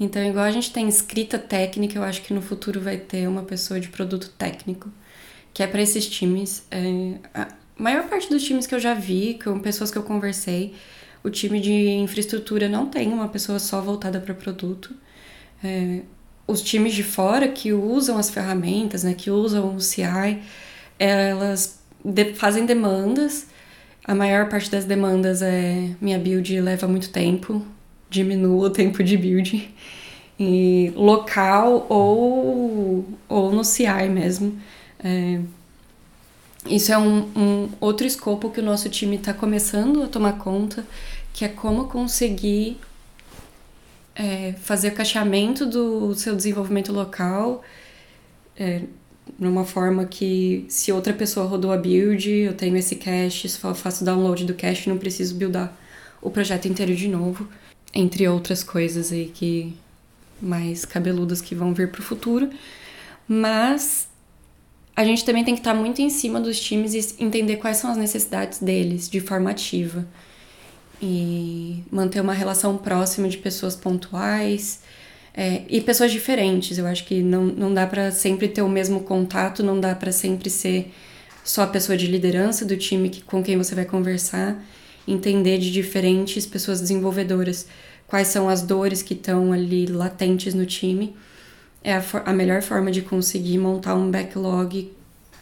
[0.03, 3.43] então, igual a gente tem escrita técnica, eu acho que no futuro vai ter uma
[3.43, 4.91] pessoa de produto técnico,
[5.53, 6.65] que é para esses times.
[6.69, 10.75] É, a maior parte dos times que eu já vi, com pessoas que eu conversei,
[11.23, 14.93] o time de infraestrutura não tem uma pessoa só voltada para produto.
[15.63, 16.01] É,
[16.45, 20.41] os times de fora que usam as ferramentas, né, que usam o CI,
[20.99, 23.47] elas de, fazem demandas.
[24.03, 27.65] A maior parte das demandas é minha build leva muito tempo,
[28.13, 29.73] diminua o tempo de build
[30.39, 34.58] e local ou, ou no CI mesmo.
[35.04, 35.39] É,
[36.67, 40.86] isso é um, um, outro escopo que o nosso time está começando a tomar conta,
[41.34, 42.78] que é como conseguir
[44.15, 47.63] é, fazer o cacheamento do seu desenvolvimento local
[48.56, 48.84] é,
[49.39, 54.06] numa forma que se outra pessoa rodou a build, eu tenho esse cache, só faço
[54.06, 55.76] download do cache, não preciso buildar
[56.21, 57.47] o projeto inteiro de novo
[57.93, 59.73] entre outras coisas aí que
[60.41, 62.49] mais cabeludas que vão vir para o futuro.
[63.27, 64.08] Mas
[64.95, 67.89] a gente também tem que estar muito em cima dos times e entender quais são
[67.91, 70.06] as necessidades deles de forma ativa.
[71.01, 74.82] E manter uma relação próxima de pessoas pontuais
[75.34, 76.77] é, e pessoas diferentes.
[76.77, 80.12] Eu acho que não, não dá para sempre ter o mesmo contato, não dá para
[80.12, 80.91] sempre ser
[81.43, 84.58] só a pessoa de liderança do time que, com quem você vai conversar
[85.07, 87.67] entender de diferentes pessoas desenvolvedoras
[88.07, 91.15] quais são as dores que estão ali latentes no time,
[91.83, 94.91] é a, a melhor forma de conseguir montar um backlog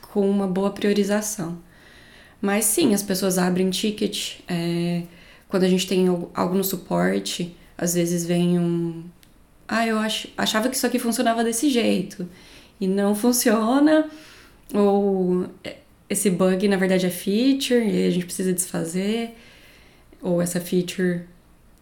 [0.01, 1.57] com uma boa priorização.
[2.41, 4.39] Mas sim, as pessoas abrem ticket.
[4.47, 5.03] É,
[5.47, 9.03] quando a gente tem algo no suporte, às vezes vem um.
[9.67, 12.27] Ah, eu ach, achava que isso aqui funcionava desse jeito.
[12.79, 14.09] E não funciona.
[14.73, 15.77] Ou é,
[16.09, 19.35] esse bug na verdade é feature e a gente precisa desfazer
[20.21, 21.21] ou essa feature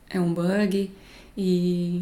[0.09, 0.91] é um bug
[1.37, 2.01] e,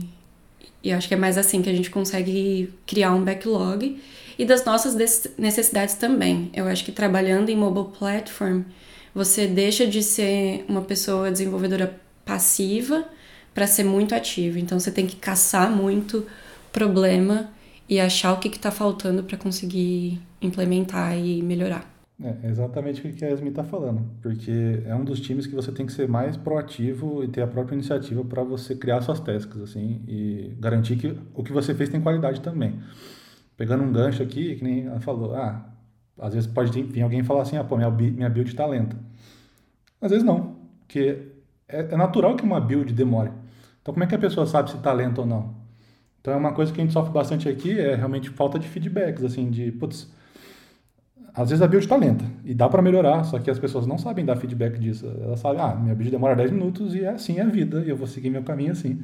[0.84, 4.02] e acho que é mais assim que a gente consegue criar um backlog
[4.38, 4.96] e das nossas
[5.38, 6.52] necessidades também.
[6.54, 8.62] Eu acho que trabalhando em mobile platform,
[9.14, 13.06] você deixa de ser uma pessoa desenvolvedora passiva
[13.54, 14.60] para ser muito ativa.
[14.60, 16.26] Então você tem que caçar muito
[16.72, 17.50] problema
[17.90, 21.97] e achar o que está faltando para conseguir implementar e melhorar.
[22.20, 25.72] É exatamente o que a Yasmin está falando, porque é um dos times que você
[25.72, 29.62] tem que ser mais proativo e ter a própria iniciativa para você criar suas tasks,
[29.62, 32.80] assim, e garantir que o que você fez tem qualidade também.
[33.56, 35.64] Pegando um gancho aqui, que nem ela falou, ah,
[36.20, 38.98] às vezes pode vir alguém falar assim, ah, pô, minha, minha build está lenta.
[40.02, 41.34] Às vezes não, porque
[41.68, 43.32] é, é natural que uma build demore.
[43.82, 45.56] Então como é que a pessoa sabe se está lenta ou não?
[46.20, 49.24] Então é uma coisa que a gente sofre bastante aqui, é realmente falta de feedbacks,
[49.24, 50.12] assim, de, putz,
[51.38, 54.00] às vezes a build está lenta e dá para melhorar, só que as pessoas não
[54.00, 55.06] sabem dar feedback disso.
[55.22, 57.96] Elas sabem, ah, minha build demora 10 minutos e é assim a vida, e eu
[57.96, 59.04] vou seguir meu caminho assim.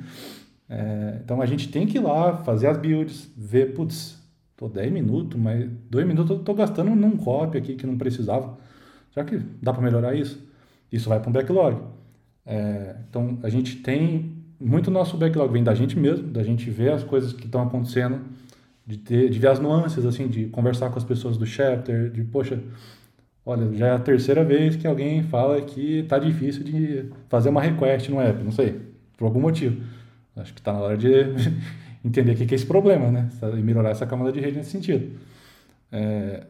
[0.68, 4.20] É, então a gente tem que ir lá, fazer as builds, ver, putz,
[4.58, 8.58] tô 10 minutos, mas 2 minutos eu tô gastando num copy aqui que não precisava.
[9.14, 10.44] Será que dá para melhorar isso?
[10.92, 11.78] Isso vai para um backlog.
[12.48, 16.94] É, então a gente tem muito nosso backlog vem da gente mesmo, da gente ver
[16.94, 18.22] as coisas que estão acontecendo
[18.86, 22.24] de, ter, de ver as nuances, assim, de conversar com as pessoas do chapter, de,
[22.24, 22.60] poxa,
[23.46, 27.62] olha, já é a terceira vez que alguém fala que tá difícil de fazer uma
[27.62, 28.80] request no app, não sei,
[29.18, 29.82] por algum motivo.
[30.36, 31.10] Acho que está na hora de
[32.04, 33.30] entender o que é esse problema, né?
[33.58, 35.18] E melhorar essa camada de rede nesse sentido.
[35.92, 36.46] É,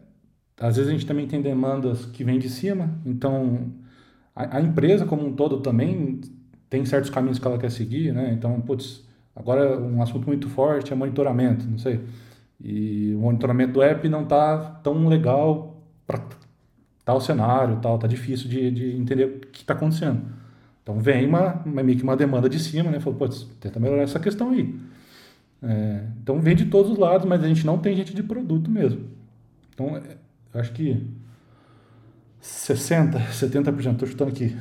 [0.59, 3.71] às vezes a gente também tem demandas que vêm de cima, então
[4.35, 6.21] a, a, empresa como um todo também
[6.69, 8.31] tem certos caminhos que ela quer seguir, né?
[8.33, 9.03] Então, putz,
[9.35, 12.01] agora um assunto muito forte é monitoramento, não sei.
[12.61, 16.21] E o monitoramento do app não está tão legal para
[17.03, 20.21] tal cenário, tal, tá difícil de, de entender o que está acontecendo.
[20.81, 22.99] Então vem uma, uma, meio que uma demanda de cima, né?
[22.99, 24.75] Falou, putz, tenta melhorar essa questão aí.
[25.61, 28.69] É, então vem de todos os lados, mas a gente não tem gente de produto
[28.69, 29.07] mesmo.
[29.73, 30.01] Então,
[30.53, 31.05] eu acho que
[32.41, 34.55] 60%, 70%, estou chutando aqui,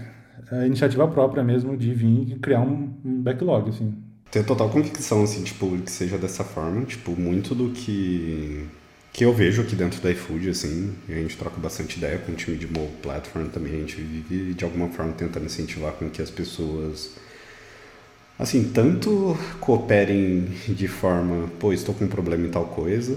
[0.51, 3.95] é iniciativa própria mesmo de vir criar um, um backlog, assim.
[4.33, 6.87] Tenho total convicção, assim, tipo, que seja dessa forma.
[6.87, 8.66] Tipo, muito do que,
[9.12, 12.35] que eu vejo aqui dentro da iFood, assim, a gente troca bastante ideia com o
[12.35, 16.23] time de mobile platform também, a gente vive de alguma forma tentando incentivar com que
[16.23, 17.11] as pessoas,
[18.38, 23.14] assim, tanto cooperem de forma, pô, estou com um problema em tal coisa,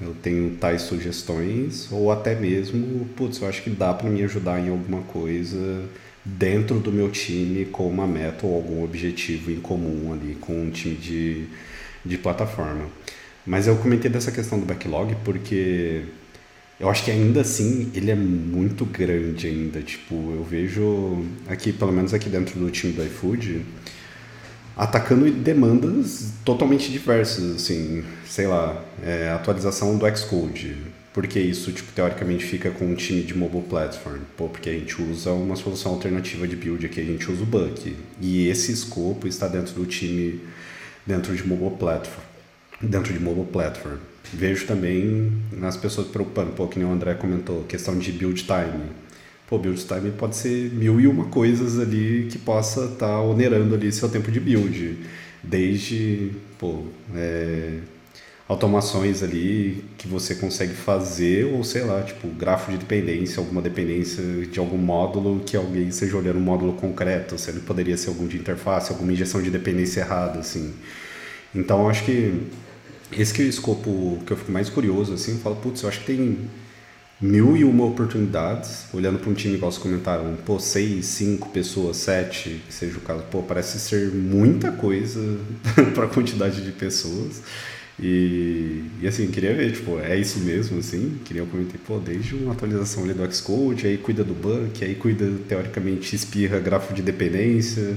[0.00, 4.58] eu tenho tais sugestões, ou até mesmo, putz, eu acho que dá para me ajudar
[4.58, 5.88] em alguma coisa
[6.26, 10.70] dentro do meu time com uma meta ou algum objetivo em comum ali com um
[10.70, 11.46] time de,
[12.04, 12.86] de plataforma.
[13.46, 16.02] Mas eu comentei dessa questão do backlog porque
[16.80, 19.80] eu acho que ainda assim ele é muito grande ainda.
[19.80, 23.64] Tipo, eu vejo aqui, pelo menos aqui dentro do time do iFood,
[24.76, 30.76] atacando demandas totalmente diversas, assim, sei lá, é, atualização do Xcode,
[31.16, 34.18] porque isso, tipo, teoricamente fica com um time de mobile platform?
[34.36, 37.46] Pô, porque a gente usa uma solução alternativa de build aqui, a gente usa o
[37.46, 37.96] Buck.
[38.20, 40.42] E esse escopo está dentro do time,
[41.06, 42.22] dentro de mobile platform.
[42.82, 43.96] Dentro de mobile platform.
[44.30, 48.84] Vejo também as pessoas preocupando, pô, que nem o André comentou, questão de build time.
[49.48, 53.74] Pô, build time pode ser mil e uma coisas ali que possa estar tá onerando
[53.74, 54.98] ali seu tempo de build.
[55.42, 56.82] Desde, pô,
[57.14, 57.78] é,
[58.48, 64.22] automações ali que você consegue fazer, ou sei lá, tipo, grafo de dependência, alguma dependência
[64.46, 68.26] de algum módulo que alguém seja olhando um módulo concreto, se ele poderia ser algum
[68.26, 70.74] de interface, alguma injeção de dependência errada, assim.
[71.54, 72.40] Então, acho que
[73.12, 75.88] esse que é o escopo que eu fico mais curioso, assim, eu falo, putz, eu
[75.88, 76.38] acho que tem
[77.20, 81.96] mil e uma oportunidades, olhando para um time igual vocês comentaram, pô, seis, cinco pessoas,
[81.96, 85.20] sete, que seja o caso, pô, parece ser muita coisa
[85.94, 87.42] para a quantidade de pessoas.
[87.98, 91.18] E, e assim, queria ver, tipo, é isso mesmo, assim?
[91.24, 95.26] Queria comentar, pô, desde uma atualização ali do Xcode, aí cuida do bug, aí cuida,
[95.48, 97.96] teoricamente, espirra grafo de dependência,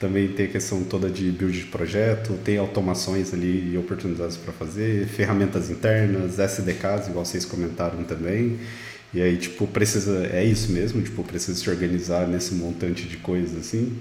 [0.00, 4.52] também tem a questão toda de build de projeto, tem automações ali e oportunidades para
[4.52, 8.58] fazer, ferramentas internas, SDKs, igual vocês comentaram também.
[9.14, 13.56] E aí, tipo, precisa, é isso mesmo, tipo, precisa se organizar nesse montante de coisas,
[13.56, 13.96] assim.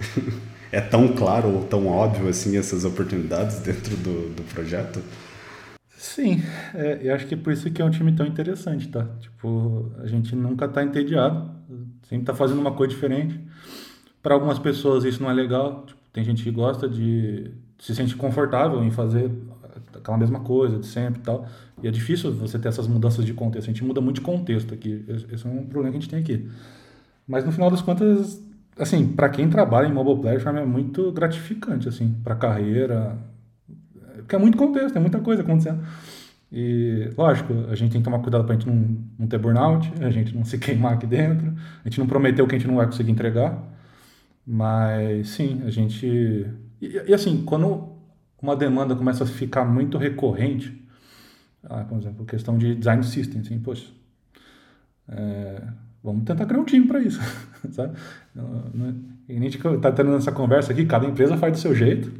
[0.70, 5.00] é tão claro ou tão óbvio assim essas oportunidades dentro do, do projeto?
[5.96, 6.42] Sim,
[6.74, 9.06] é, eu acho que é por isso que é um time tão interessante, tá?
[9.20, 11.50] Tipo, a gente nunca tá entediado,
[12.08, 13.40] sempre tá fazendo uma coisa diferente.
[14.22, 18.16] Para algumas pessoas isso não é legal, tipo, tem gente que gosta de se sente
[18.16, 19.30] confortável em fazer
[19.94, 21.46] aquela mesma coisa de sempre e tal.
[21.82, 23.68] E é difícil você ter essas mudanças de contexto.
[23.68, 25.04] A gente muda muito de contexto aqui.
[25.32, 26.48] Esse é um problema que a gente tem aqui.
[27.26, 28.42] Mas no final das contas,
[28.78, 33.18] assim, para quem trabalha em mobile platform é muito gratificante, assim, para carreira,
[34.18, 35.82] porque é muito contexto, é muita coisa acontecendo.
[36.50, 39.92] E, lógico, a gente tem que tomar cuidado para a gente não, não ter burnout,
[40.02, 42.76] a gente não se queimar aqui dentro, a gente não prometeu que a gente não
[42.76, 43.62] vai conseguir entregar,
[44.46, 46.06] mas sim, a gente.
[46.80, 47.92] E, e assim, quando
[48.40, 50.86] uma demanda começa a ficar muito recorrente,
[51.64, 53.86] ah, por exemplo, questão de design system, assim, poxa,
[55.08, 55.62] É,
[56.02, 57.20] vamos tentar criar um time para isso,
[57.70, 57.96] sabe?
[59.28, 62.12] E a gente está tendo essa conversa aqui, cada empresa faz do seu jeito.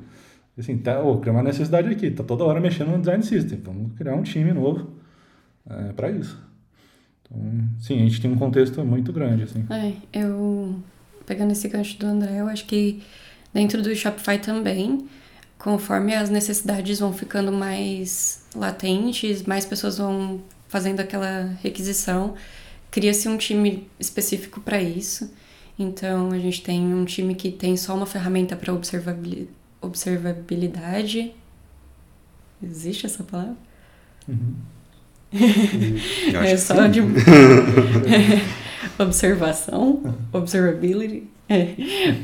[0.58, 3.92] Assim, tá, oh, criar uma necessidade aqui, tá toda hora mexendo no design system, vamos
[3.92, 4.90] criar um time novo
[5.70, 6.36] é, para isso.
[7.22, 7.40] Então,
[7.78, 9.64] sim, a gente tem um contexto muito grande, assim.
[9.70, 10.82] É, eu
[11.24, 13.02] pegando esse gancho do André, eu acho que
[13.52, 15.06] dentro do Shopify também,
[15.58, 22.34] conforme as necessidades vão ficando mais latentes, mais pessoas vão fazendo aquela requisição,
[22.90, 25.33] cria-se um time específico para isso.
[25.79, 28.74] Então, a gente tem um time que tem só uma ferramenta para
[29.81, 31.33] observabilidade.
[32.62, 33.57] Existe essa palavra?
[34.29, 34.55] Uhum.
[36.42, 37.01] é só de
[38.98, 41.29] observação, observability.
[41.48, 41.74] É.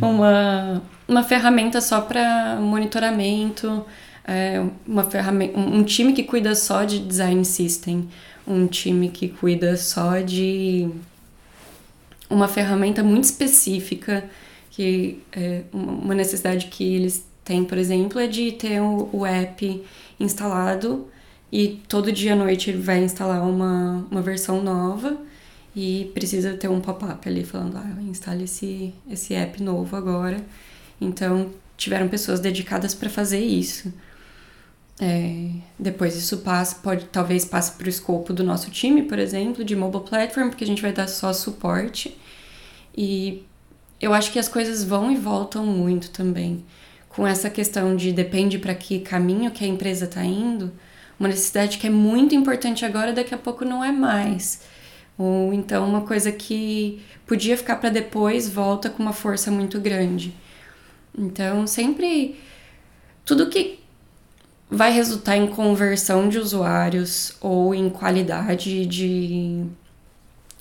[0.03, 3.85] Uma, uma ferramenta só para monitoramento,
[4.25, 8.09] é, uma ferramenta, um time que cuida só de design system,
[8.47, 10.89] um time que cuida só de
[12.29, 14.25] uma ferramenta muito específica
[14.75, 19.85] que é uma necessidade que eles têm, por exemplo, é de ter o, o app
[20.19, 21.07] instalado
[21.53, 25.17] e todo dia à noite ele vai instalar uma, uma versão nova
[25.77, 30.39] e precisa ter um pop-up ali falando, ah, instale esse, esse app novo agora.
[31.01, 33.93] Então, tiveram pessoas dedicadas para fazer isso.
[35.01, 39.65] É, depois isso passa, pode talvez passe para o escopo do nosso time, por exemplo,
[39.65, 42.17] de mobile platform, porque a gente vai dar só suporte.
[42.97, 43.45] E
[44.01, 46.65] eu acho que as coisas vão e voltam muito também.
[47.09, 50.73] Com essa questão de depende para que caminho que a empresa está indo,
[51.19, 54.63] uma necessidade que é muito importante agora, daqui a pouco não é mais.
[55.17, 60.35] Ou então uma coisa que podia ficar para depois volta com uma força muito grande.
[61.17, 62.37] Então, sempre
[63.25, 63.84] tudo que
[64.75, 69.65] vai resultar em conversão de usuários ou em qualidade de,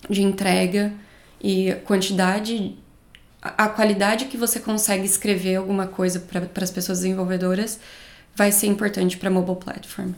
[0.10, 0.94] de entrega
[1.42, 2.78] e quantidade
[3.42, 7.78] a qualidade que você consegue escrever alguma coisa para as pessoas desenvolvedoras
[8.34, 10.12] vai ser importante para a mobile platform.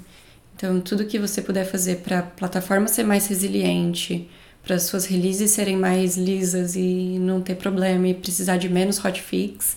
[0.55, 4.29] Então, tudo que você puder fazer para a plataforma ser mais resiliente,
[4.63, 9.03] para as suas releases serem mais lisas e não ter problema e precisar de menos
[9.03, 9.75] hotfix,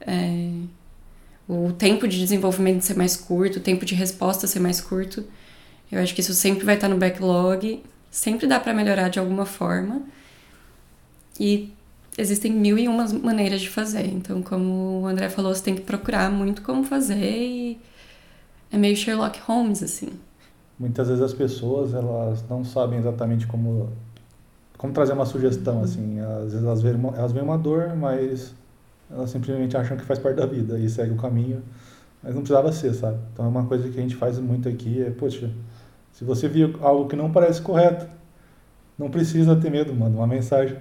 [0.00, 0.50] é,
[1.50, 5.24] o tempo de desenvolvimento ser mais curto, o tempo de resposta ser mais curto.
[5.90, 9.44] Eu acho que isso sempre vai estar no backlog, sempre dá para melhorar de alguma
[9.44, 10.02] forma.
[11.40, 11.72] E
[12.16, 14.06] existem mil e umas maneiras de fazer.
[14.06, 17.80] Então, como o André falou, você tem que procurar muito como fazer e
[18.70, 20.10] é meio Sherlock Holmes, assim.
[20.78, 23.90] Muitas vezes as pessoas, elas não sabem exatamente como
[24.78, 26.20] como trazer uma sugestão, assim.
[26.20, 28.54] Às vezes elas veem uma, elas veem uma dor, mas
[29.10, 31.62] elas simplesmente acham que faz parte da vida e segue o caminho.
[32.22, 33.18] Mas não precisava ser, sabe?
[33.32, 35.50] Então é uma coisa que a gente faz muito aqui, é, poxa,
[36.12, 38.06] se você viu algo que não parece correto,
[38.98, 40.76] não precisa ter medo, manda uma mensagem.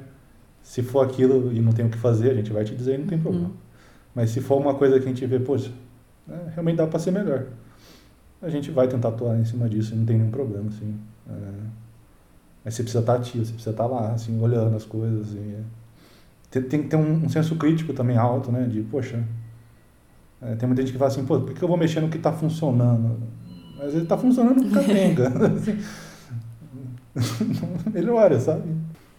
[0.62, 2.98] Se for aquilo e não tem o que fazer, a gente vai te dizer e
[2.98, 3.48] não tem problema.
[3.48, 3.54] Uhum.
[4.14, 5.72] Mas se for uma coisa que a gente vê, poxa,
[6.28, 7.46] né, realmente dá para ser melhor.
[8.42, 11.00] A gente vai tentar atuar em cima disso e não tem nenhum problema, assim.
[11.30, 11.34] É...
[12.66, 15.56] Mas você precisa estar ativo, você precisa estar lá, assim, olhando as coisas e
[16.50, 18.64] tem, tem que ter um, um, senso crítico também alto, né?
[18.64, 19.24] De, poxa,
[20.42, 22.18] é, tem muita gente que fala assim, pô, por que eu vou mexer no que
[22.18, 23.20] está funcionando?
[23.78, 25.28] Mas ele está funcionando no capenga.
[25.56, 25.78] assim,
[27.94, 28.70] melhora, sabe?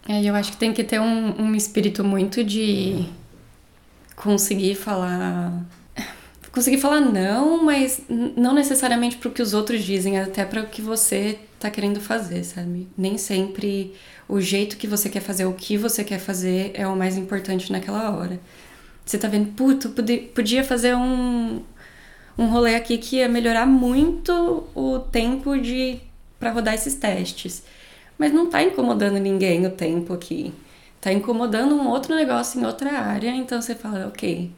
[0.07, 3.05] É, eu acho que tem que ter um, um espírito muito de
[4.15, 5.63] conseguir falar
[6.51, 10.67] conseguir falar não, mas não necessariamente para o que os outros dizem, até para o
[10.67, 12.87] que você tá querendo fazer, sabe?
[12.97, 13.93] Nem sempre
[14.27, 17.71] o jeito que você quer fazer, o que você quer fazer é o mais importante
[17.71, 18.39] naquela hora.
[19.05, 19.93] Você tá vendo, puto,
[20.33, 21.61] podia fazer um,
[22.37, 25.99] um rolê aqui que ia melhorar muito o tempo de
[26.39, 27.63] para rodar esses testes.
[28.17, 30.53] Mas não tá incomodando ninguém o tempo aqui.
[30.99, 34.51] Tá incomodando um outro negócio em outra área, então você fala, ok,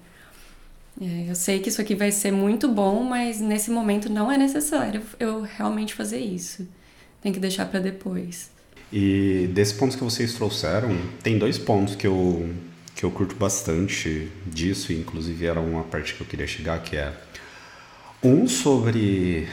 [1.05, 4.37] é, eu sei que isso aqui vai ser muito bom, mas nesse momento não é
[4.37, 6.67] necessário eu realmente fazer isso.
[7.21, 8.51] Tem que deixar para depois.
[8.91, 12.49] E desses pontos que vocês trouxeram, tem dois pontos que eu,
[12.95, 16.95] que eu curto bastante disso, e inclusive era uma parte que eu queria chegar, que
[16.95, 17.11] é
[18.23, 19.47] um sobre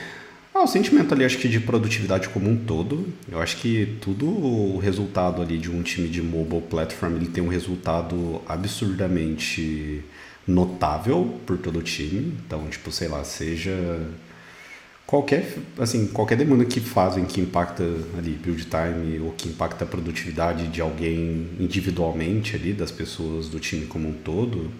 [0.53, 3.07] ah, o sentimento ali, acho que de produtividade como um todo.
[3.31, 7.41] Eu acho que tudo o resultado ali de um time de mobile platform, ele tem
[7.43, 10.03] um resultado absurdamente
[10.47, 12.37] notável por todo o time.
[12.45, 13.71] Então, tipo, sei lá, seja
[15.05, 17.83] qualquer, assim, qualquer demanda que fazem que impacta
[18.17, 23.59] ali build time ou que impacta a produtividade de alguém individualmente ali, das pessoas do
[23.59, 24.71] time como um todo,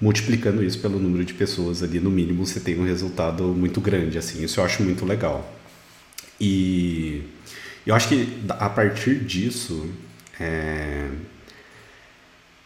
[0.00, 4.16] multiplicando isso pelo número de pessoas ali, no mínimo você tem um resultado muito grande,
[4.16, 5.54] assim, isso eu acho muito legal.
[6.40, 7.22] E
[7.86, 9.88] Eu acho que a partir disso,
[10.38, 11.08] é,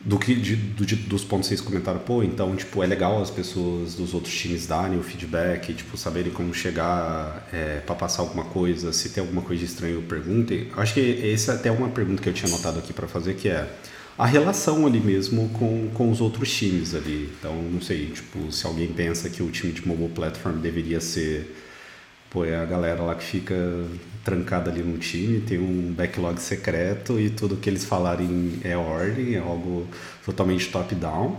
[0.04, 3.22] do que de, do, de, dos pontos que vocês comentaram, pô, então, tipo, é legal
[3.22, 8.22] as pessoas dos outros times darem o feedback, tipo, saberem como chegar é, para passar
[8.22, 10.68] alguma coisa, se tem alguma coisa estranha, perguntem.
[10.76, 13.48] Acho que essa é até uma pergunta que eu tinha anotado aqui para fazer, que
[13.48, 13.68] é
[14.18, 17.30] a relação ali mesmo com, com os outros times ali.
[17.38, 21.54] Então, não sei, tipo, se alguém pensa que o time de mobile platform deveria ser
[22.32, 23.54] pô, é a galera lá que fica
[24.24, 29.34] trancada ali no time, tem um backlog secreto e tudo que eles falarem é ordem,
[29.34, 29.86] é algo
[30.24, 31.36] totalmente top-down.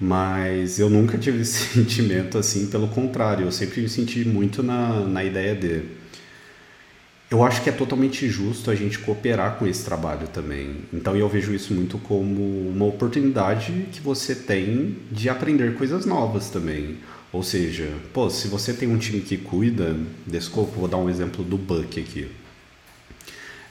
[0.00, 5.00] Mas eu nunca tive esse sentimento assim, pelo contrário, eu sempre me senti muito na,
[5.00, 5.82] na ideia de.
[7.30, 10.78] Eu acho que é totalmente justo a gente cooperar com esse trabalho também.
[10.92, 16.50] Então eu vejo isso muito como uma oportunidade que você tem de aprender coisas novas
[16.50, 16.96] também.
[17.32, 21.08] Ou seja, pô, se você tem um time que cuida desse corpo, vou dar um
[21.08, 22.28] exemplo do Buck aqui.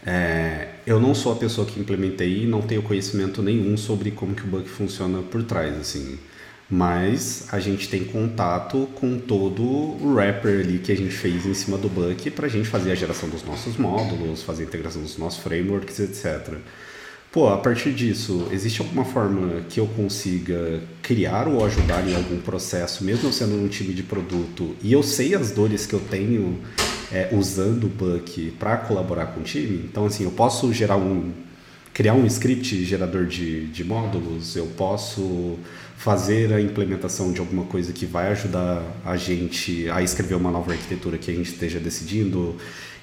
[0.06, 4.34] É, eu não sou a pessoa que implementei e não tenho conhecimento nenhum sobre como
[4.34, 6.18] que o Buck funciona por trás, assim.
[6.70, 11.54] Mas a gente tem contato com todo o wrapper ali que a gente fez em
[11.54, 15.02] cima do Buck para a gente fazer a geração dos nossos módulos, fazer a integração
[15.02, 16.54] dos nossos frameworks, etc.
[17.32, 22.40] Pô, a partir disso, existe alguma forma que eu consiga criar ou ajudar em algum
[22.40, 26.58] processo, mesmo sendo um time de produto, e eu sei as dores que eu tenho
[27.12, 29.86] é, usando o Buck para colaborar com o time?
[29.88, 31.32] Então, assim, eu posso gerar um.
[31.94, 35.60] criar um script gerador de, de módulos, eu posso
[35.98, 40.72] fazer a implementação de alguma coisa que vai ajudar a gente a escrever uma nova
[40.72, 42.56] arquitetura que a gente esteja decidindo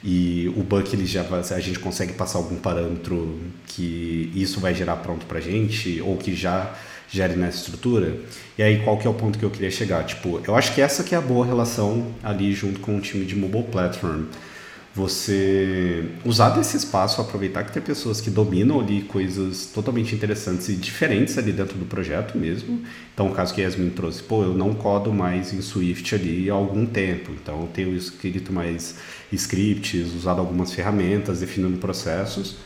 [0.05, 4.97] e o Buck ele já a gente consegue passar algum parâmetro que isso vai gerar
[4.97, 6.75] pronto para gente ou que já
[7.09, 8.17] gere nessa estrutura.
[8.59, 10.05] E aí qual que é o ponto que eu queria chegar?
[10.05, 13.25] Tipo, eu acho que essa que é a boa relação ali junto com o time
[13.25, 14.25] de mobile platform
[14.97, 20.73] você usar desse espaço, aproveitar que tem pessoas que dominam ali coisas totalmente interessantes e
[20.75, 22.81] diferentes ali dentro do projeto mesmo.
[23.13, 26.49] Então, o caso que a Yasmin trouxe, pô, eu não codo mais em Swift ali
[26.49, 28.95] há algum tempo, então eu tenho escrito mais
[29.31, 32.57] scripts, usado algumas ferramentas, definindo processos.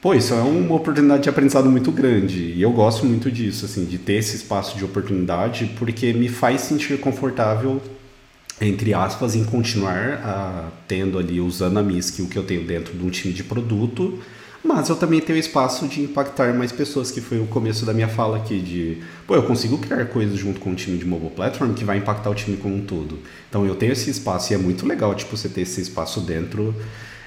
[0.00, 3.86] Pô, isso é uma oportunidade de aprendizado muito grande e eu gosto muito disso, assim,
[3.86, 7.82] de ter esse espaço de oportunidade, porque me faz sentir confortável
[8.60, 12.92] entre aspas, em continuar a, tendo ali, usando a minha skill que eu tenho dentro
[12.96, 14.18] de um time de produto,
[14.62, 18.08] mas eu também tenho espaço de impactar mais pessoas, que foi o começo da minha
[18.08, 21.72] fala aqui, de, pô, eu consigo criar coisas junto com o time de mobile platform
[21.72, 23.18] que vai impactar o time como um todo.
[23.48, 26.74] Então eu tenho esse espaço e é muito legal, tipo, você ter esse espaço dentro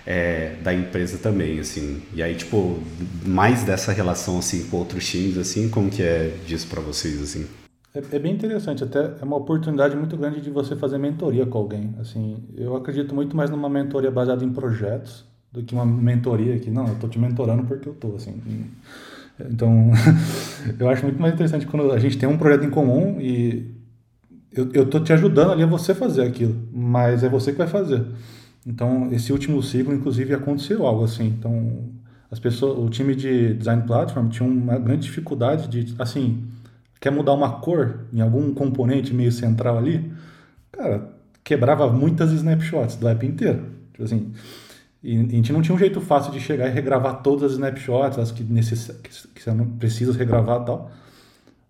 [0.06, 2.04] é, da empresa também, assim.
[2.14, 2.80] E aí, tipo,
[3.26, 7.48] mais dessa relação, assim, com outros times, assim, como que é disso para vocês, assim?
[7.94, 11.58] É, é, bem interessante, até é uma oportunidade muito grande de você fazer mentoria com
[11.60, 11.94] alguém.
[12.00, 16.72] Assim, eu acredito muito mais numa mentoria baseada em projetos do que uma mentoria que,
[16.72, 18.42] não, eu tô te mentorando porque eu tô, assim.
[19.40, 19.92] Então,
[20.80, 23.72] eu acho muito mais interessante quando a gente tem um projeto em comum e
[24.52, 27.68] eu, eu tô te ajudando ali a você fazer aquilo, mas é você que vai
[27.68, 28.04] fazer.
[28.66, 31.28] Então, esse último ciclo, inclusive, aconteceu algo assim.
[31.28, 31.90] Então,
[32.32, 36.44] as pessoas, o time de design platform tinha uma grande dificuldade de, assim,
[37.04, 40.10] quer mudar uma cor em algum componente meio central ali,
[40.72, 41.10] cara,
[41.44, 43.66] quebrava muitas snapshots do app inteiro.
[43.92, 44.32] Tipo assim,
[45.04, 48.18] e a gente não tinha um jeito fácil de chegar e regravar todas as snapshots,
[48.18, 48.90] as que, necess...
[49.34, 50.92] que você não precisa regravar e tal.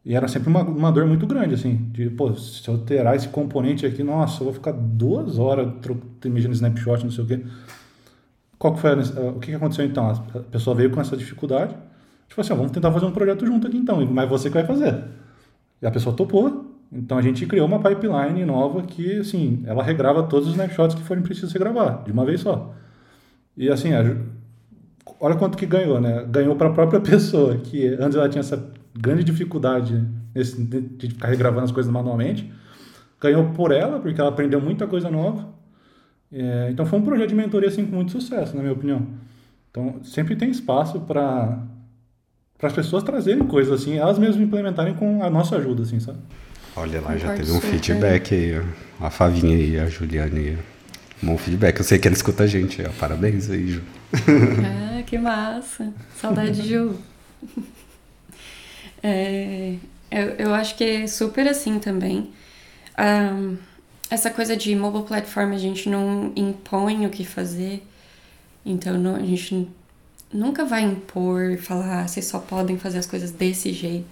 [0.05, 3.29] E era sempre uma, uma dor muito grande, assim, de, pô, se eu alterar esse
[3.29, 5.67] componente aqui, nossa, eu vou ficar duas horas
[6.25, 7.43] mexendo snapshot, não sei o quê.
[8.59, 10.07] Qual que foi a, o que aconteceu então?
[10.07, 11.75] A pessoa veio com essa dificuldade,
[12.29, 14.65] tipo assim, ó, vamos tentar fazer um projeto junto aqui então, mas você que vai
[14.67, 15.22] fazer.
[15.83, 16.73] E a pessoa topou.
[16.89, 21.03] Então a gente criou uma pipeline nova que, assim, ela regrava todos os snapshots que
[21.03, 22.73] forem precisos regravar, de uma vez só.
[23.57, 23.89] E assim,
[25.19, 26.25] olha quanto que ganhou, né?
[26.29, 31.27] Ganhou para a própria pessoa, que antes ela tinha essa grande dificuldade nesse, de ficar
[31.27, 32.49] regravando as coisas manualmente.
[33.19, 35.49] Ganhou por ela, porque ela aprendeu muita coisa nova.
[36.31, 39.05] É, então foi um projeto de mentoria assim, com muito sucesso, na minha opinião.
[39.69, 41.61] Então sempre tem espaço para
[42.63, 46.19] para as pessoas trazerem coisas assim, elas mesmas implementarem com a nossa ajuda, assim, sabe?
[46.77, 48.61] Olha lá, já teve um feedback aí,
[49.01, 50.57] a Favinha e a Juliane.
[51.21, 51.77] Um bom feedback.
[51.77, 52.81] Eu sei que ela escuta a gente.
[52.81, 52.89] Ó.
[52.97, 53.81] Parabéns aí, Ju.
[54.97, 55.93] Ah, que massa.
[56.15, 56.95] Saudade, Ju.
[59.05, 59.75] É,
[60.09, 62.29] eu, eu acho que é super assim também.
[62.97, 63.57] Um,
[64.09, 67.85] essa coisa de mobile platform, a gente não impõe o que fazer.
[68.65, 69.67] Então, não, a gente
[70.33, 74.07] nunca vai impor, falar, ah, vocês só podem fazer as coisas desse jeito.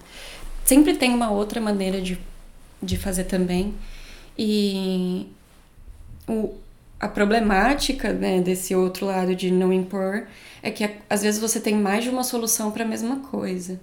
[0.64, 2.18] Sempre tem uma outra maneira de,
[2.82, 3.74] de fazer também.
[4.38, 5.26] E
[6.28, 6.54] o,
[7.00, 10.26] a problemática né, desse outro lado de não impor
[10.62, 13.80] é que às vezes você tem mais de uma solução para a mesma coisa.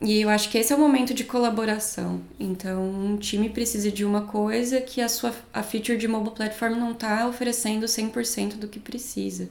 [0.00, 2.20] E eu acho que esse é o momento de colaboração.
[2.38, 6.74] Então, um time precisa de uma coisa que a sua a feature de mobile platform
[6.74, 9.48] não está oferecendo 100% do que precisa.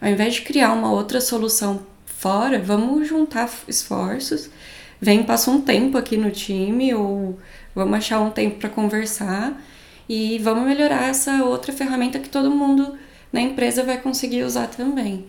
[0.00, 4.50] Ao invés de criar uma outra solução fora, vamos juntar esforços.
[5.00, 7.38] Vem, passa um tempo aqui no time ou
[7.74, 9.60] vamos achar um tempo para conversar
[10.08, 12.98] e vamos melhorar essa outra ferramenta que todo mundo
[13.32, 15.26] na empresa vai conseguir usar também.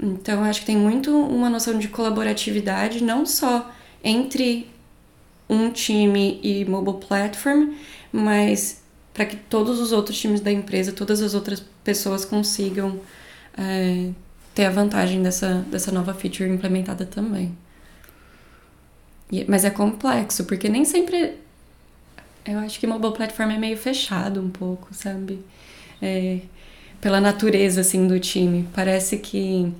[0.00, 3.70] Então, acho que tem muito uma noção de colaboratividade, não só
[4.02, 4.70] entre
[5.48, 7.72] um time e mobile platform,
[8.12, 8.82] mas
[9.12, 13.00] para que todos os outros times da empresa, todas as outras pessoas consigam
[13.58, 14.10] é,
[14.54, 17.56] ter a vantagem dessa, dessa nova feature implementada também.
[19.30, 21.34] E, mas é complexo, porque nem sempre.
[22.46, 25.44] Eu acho que mobile platform é meio fechado um pouco, sabe?
[26.00, 26.38] É,
[27.00, 28.66] pela natureza assim do time.
[28.74, 29.72] Parece que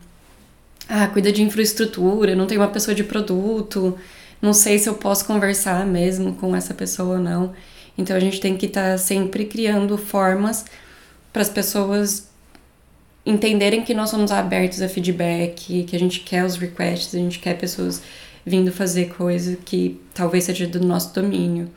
[0.89, 3.99] ah, cuida de infraestrutura, não tem uma pessoa de produto,
[4.41, 7.55] não sei se eu posso conversar mesmo com essa pessoa ou não.
[7.97, 10.65] Então a gente tem que estar tá sempre criando formas
[11.33, 12.29] para as pessoas
[13.31, 17.39] entenderem que nós somos abertos a feedback, que a gente quer os requests, a gente
[17.39, 18.03] quer pessoas
[18.45, 21.71] vindo fazer coisa que talvez seja do nosso domínio.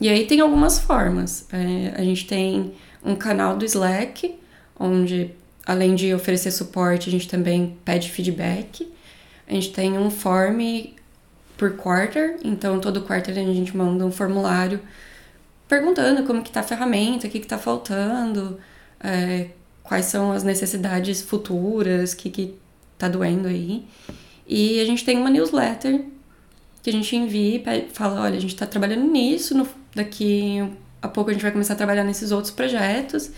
[0.00, 1.46] E aí tem algumas formas.
[1.52, 2.72] É, a gente tem
[3.04, 4.36] um canal do Slack,
[4.78, 5.30] onde
[5.64, 8.90] além de oferecer suporte, a gente também pede feedback.
[9.46, 10.60] A gente tem um form
[11.56, 14.80] por quarter, então todo quarter a gente manda um formulário
[15.68, 18.58] perguntando como que tá a ferramenta, o que que tá faltando,
[19.00, 19.48] é,
[19.88, 22.54] quais são as necessidades futuras, o que que
[22.96, 23.84] tá doendo aí.
[24.46, 26.04] E a gente tem uma newsletter
[26.82, 30.62] que a gente envia e fala, olha, a gente está trabalhando nisso, no, daqui
[31.02, 33.32] a pouco a gente vai começar a trabalhar nesses outros projetos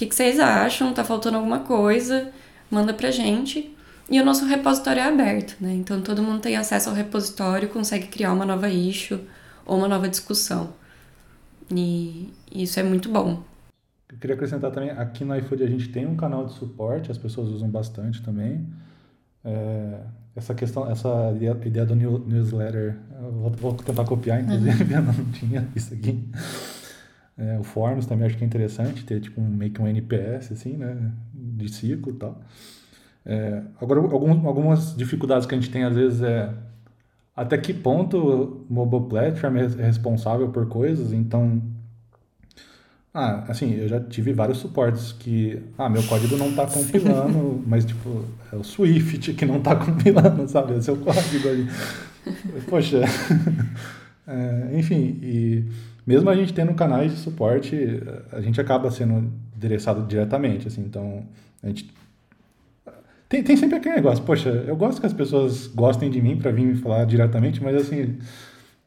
[0.00, 0.94] que, que vocês acham?
[0.94, 2.32] Tá faltando alguma coisa?
[2.70, 3.76] Manda pra gente.
[4.08, 5.74] E o nosso repositório é aberto, né?
[5.74, 9.20] Então todo mundo tem acesso ao repositório, consegue criar uma nova issue
[9.66, 10.72] ou uma nova discussão.
[11.70, 13.42] E isso é muito bom.
[14.12, 17.18] Eu queria acrescentar também, aqui no iFood a gente tem um canal de suporte, as
[17.18, 18.66] pessoas usam bastante também.
[19.44, 20.00] É,
[20.34, 21.32] essa questão, essa
[21.64, 26.28] ideia do newsletter, eu vou, vou tentar copiar, inclusive, eu não tinha isso aqui.
[27.38, 30.52] É, o Forms também acho que é interessante ter tipo um, meio que um NPS
[30.52, 32.40] assim, né, de ciclo e tal.
[33.24, 36.52] É, agora, algum, algumas dificuldades que a gente tem às vezes é
[37.34, 41.62] até que ponto o mobile platform é responsável por coisas, então
[43.12, 47.84] ah, assim, eu já tive vários suportes que, ah, meu código não está compilando, mas
[47.84, 50.74] tipo, é o Swift que não está compilando, sabe?
[50.74, 51.66] É seu código ali.
[52.68, 53.00] Poxa,
[54.26, 55.64] é, enfim, e
[56.06, 57.76] mesmo a gente tendo canais de suporte,
[58.32, 61.24] a gente acaba sendo endereçado diretamente, assim, então
[61.62, 61.92] a gente
[63.28, 66.50] tem, tem sempre aquele negócio, poxa, eu gosto que as pessoas gostem de mim para
[66.50, 68.18] vir me falar diretamente, mas assim,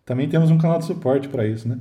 [0.05, 1.79] também temos um canal de suporte para isso, né?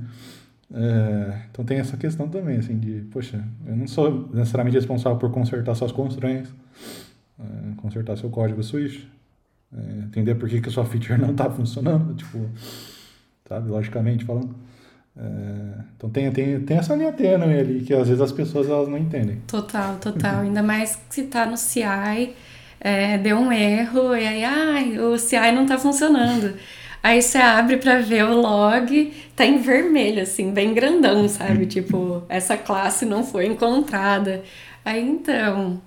[0.73, 5.31] É, então tem essa questão também, assim, de, poxa, eu não sou necessariamente responsável por
[5.31, 6.51] consertar suas constraints,
[7.39, 9.07] é, consertar seu código Swift,
[9.71, 12.49] é, entender por que, que sua feature não está funcionando, tipo,
[13.47, 14.55] sabe, logicamente falando.
[15.15, 18.87] É, então tem, tem, tem essa linha tênue ali que às vezes as pessoas elas
[18.87, 19.41] não entendem.
[19.45, 20.41] Total, total.
[20.41, 22.33] Ainda mais se tá no CI,
[22.79, 26.55] é, deu um erro e aí, ai, o CI não tá funcionando.
[27.03, 31.65] Aí você abre para ver o log, tá em vermelho, assim, bem grandão, sabe?
[31.65, 34.43] tipo, essa classe não foi encontrada.
[34.85, 35.81] Aí então,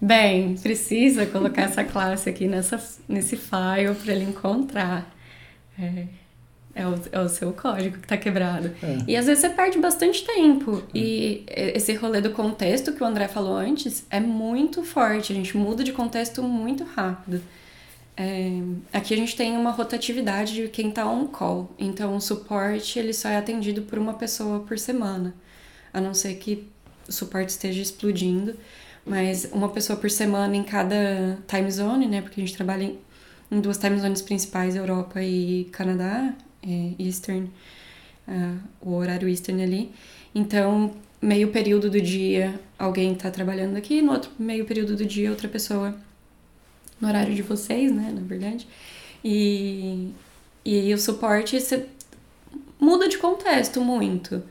[0.00, 5.14] bem, precisa colocar essa classe aqui nessa, nesse file para ele encontrar.
[5.78, 6.04] É,
[6.74, 8.70] é o, é o seu código que tá quebrado.
[8.82, 8.98] É.
[9.08, 10.82] E às vezes você perde bastante tempo.
[10.94, 10.98] É.
[10.98, 15.32] E esse rolê do contexto que o André falou antes é muito forte.
[15.32, 17.42] A gente muda de contexto muito rápido.
[18.16, 18.60] É,
[18.92, 21.70] aqui a gente tem uma rotatividade de quem tá on call.
[21.78, 25.34] Então o suporte ele só é atendido por uma pessoa por semana.
[25.92, 26.68] A não ser que
[27.08, 28.56] o suporte esteja explodindo.
[29.04, 32.20] Mas uma pessoa por semana em cada time zone, né?
[32.20, 32.98] Porque a gente trabalha em,
[33.50, 37.50] em duas time zones principais, Europa e Canadá é, Eastern,
[38.28, 39.90] uh, o horário Eastern ali.
[40.34, 45.30] Então, meio período do dia alguém está trabalhando aqui, no outro meio período do dia
[45.30, 45.94] outra pessoa
[47.00, 48.66] no horário de vocês, né, na verdade.
[49.24, 50.10] E,
[50.64, 51.86] e o suporte você
[52.78, 54.42] muda de contexto muito.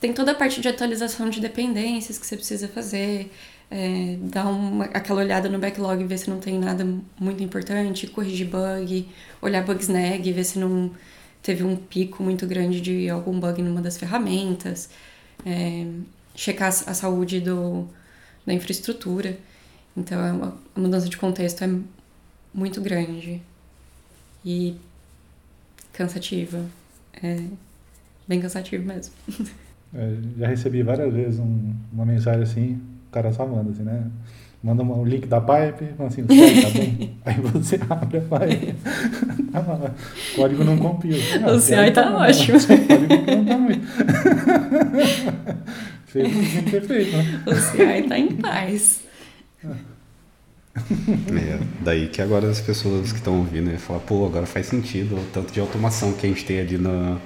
[0.00, 3.32] Tem toda a parte de atualização de dependências que você precisa fazer,
[3.70, 6.86] é, dar uma, aquela olhada no backlog e ver se não tem nada
[7.18, 9.08] muito importante, corrigir bug,
[9.40, 10.90] olhar bugsnag, ver se não
[11.42, 14.90] teve um pico muito grande de algum bug numa das ferramentas.
[15.46, 15.86] É,
[16.34, 17.88] checar a saúde do,
[18.44, 19.38] da infraestrutura.
[19.96, 21.70] Então, é uma, a mudança de contexto é
[22.52, 23.40] muito grande
[24.44, 24.76] e
[25.92, 26.64] cansativa.
[27.22, 27.40] É
[28.26, 29.14] bem cansativo mesmo.
[29.96, 32.72] É, já recebi várias vezes um, uma mensagem assim,
[33.06, 34.10] o cara só manda assim, né?
[34.60, 37.08] Manda o link da pipe, fala assim, tá bom?
[37.24, 38.74] Aí você abre a pipe.
[39.54, 41.16] o código não compila.
[41.44, 42.58] Ah, o CI tá, tá ótimo.
[42.58, 43.86] O código não tá muito.
[46.06, 47.42] Fez o que ter feito, né?
[47.46, 49.03] O CI tá em paz.
[50.76, 55.16] É, daí que agora as pessoas que estão ouvindo né, falar, pô, agora faz sentido
[55.16, 57.16] o tanto de automação que a gente tem ali na,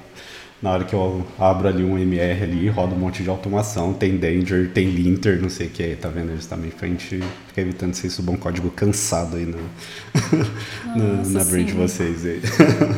[0.61, 4.18] na hora que eu abro ali um MR ali, roda um monte de automação, tem
[4.18, 6.34] danger, tem linter, não sei o que, tá vendo?
[6.36, 9.59] Justamente pra gente ficar evitando ser isso bom código cansado aí no,
[10.95, 12.43] Nossa, na, na brain de vocês aí.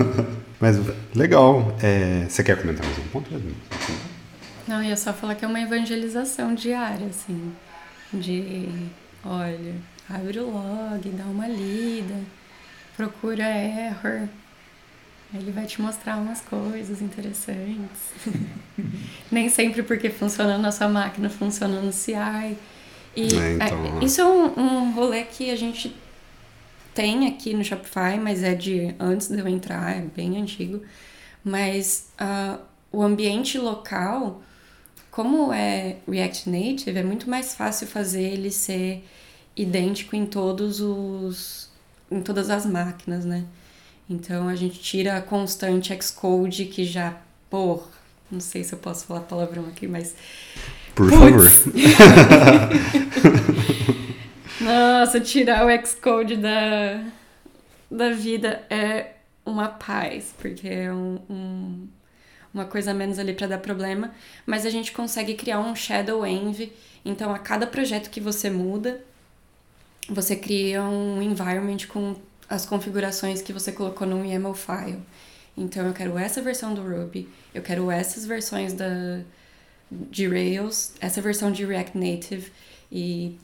[0.58, 0.76] Mas
[1.14, 1.74] legal.
[1.82, 3.30] É, você quer comentar mais um ponto?
[4.68, 7.52] Não, ia só falar que é uma evangelização diária, assim.
[8.12, 8.68] De,
[9.24, 9.74] olha,
[10.08, 12.20] abre o log, dá uma lida,
[12.96, 14.28] procura error.
[15.32, 18.12] Ele vai te mostrar umas coisas interessantes.
[19.30, 22.56] Nem sempre porque funciona na sua máquina, funciona no CI.
[23.14, 24.00] E é, então...
[24.00, 25.94] é, isso é um, um rolê que a gente
[26.94, 30.82] tem aqui no Shopify, mas é de antes de eu entrar, é bem antigo.
[31.44, 32.60] Mas uh,
[32.92, 34.42] o ambiente local
[35.10, 39.04] como é React Native, é muito mais fácil fazer ele ser
[39.56, 41.68] idêntico em todos os
[42.10, 43.44] em todas as máquinas, né?
[44.08, 47.16] Então a gente tira a constante Xcode que já,
[47.48, 47.88] por,
[48.30, 50.14] não sei se eu posso falar palavrão aqui, mas
[50.94, 51.48] por favor.
[54.60, 57.04] Nossa, tirar o Xcode da
[57.90, 61.88] da vida é uma paz, porque é um, um
[62.52, 64.12] uma coisa a menos ali para dar problema,
[64.44, 66.72] mas a gente consegue criar um shadow env.
[67.04, 69.02] Então, a cada projeto que você muda,
[70.08, 72.16] você cria um environment com
[72.48, 74.98] as configurações que você colocou no YAML file.
[75.56, 79.20] Então, eu quero essa versão do Ruby, eu quero essas versões da,
[79.90, 82.52] de Rails, essa versão de React Native
[82.90, 83.38] e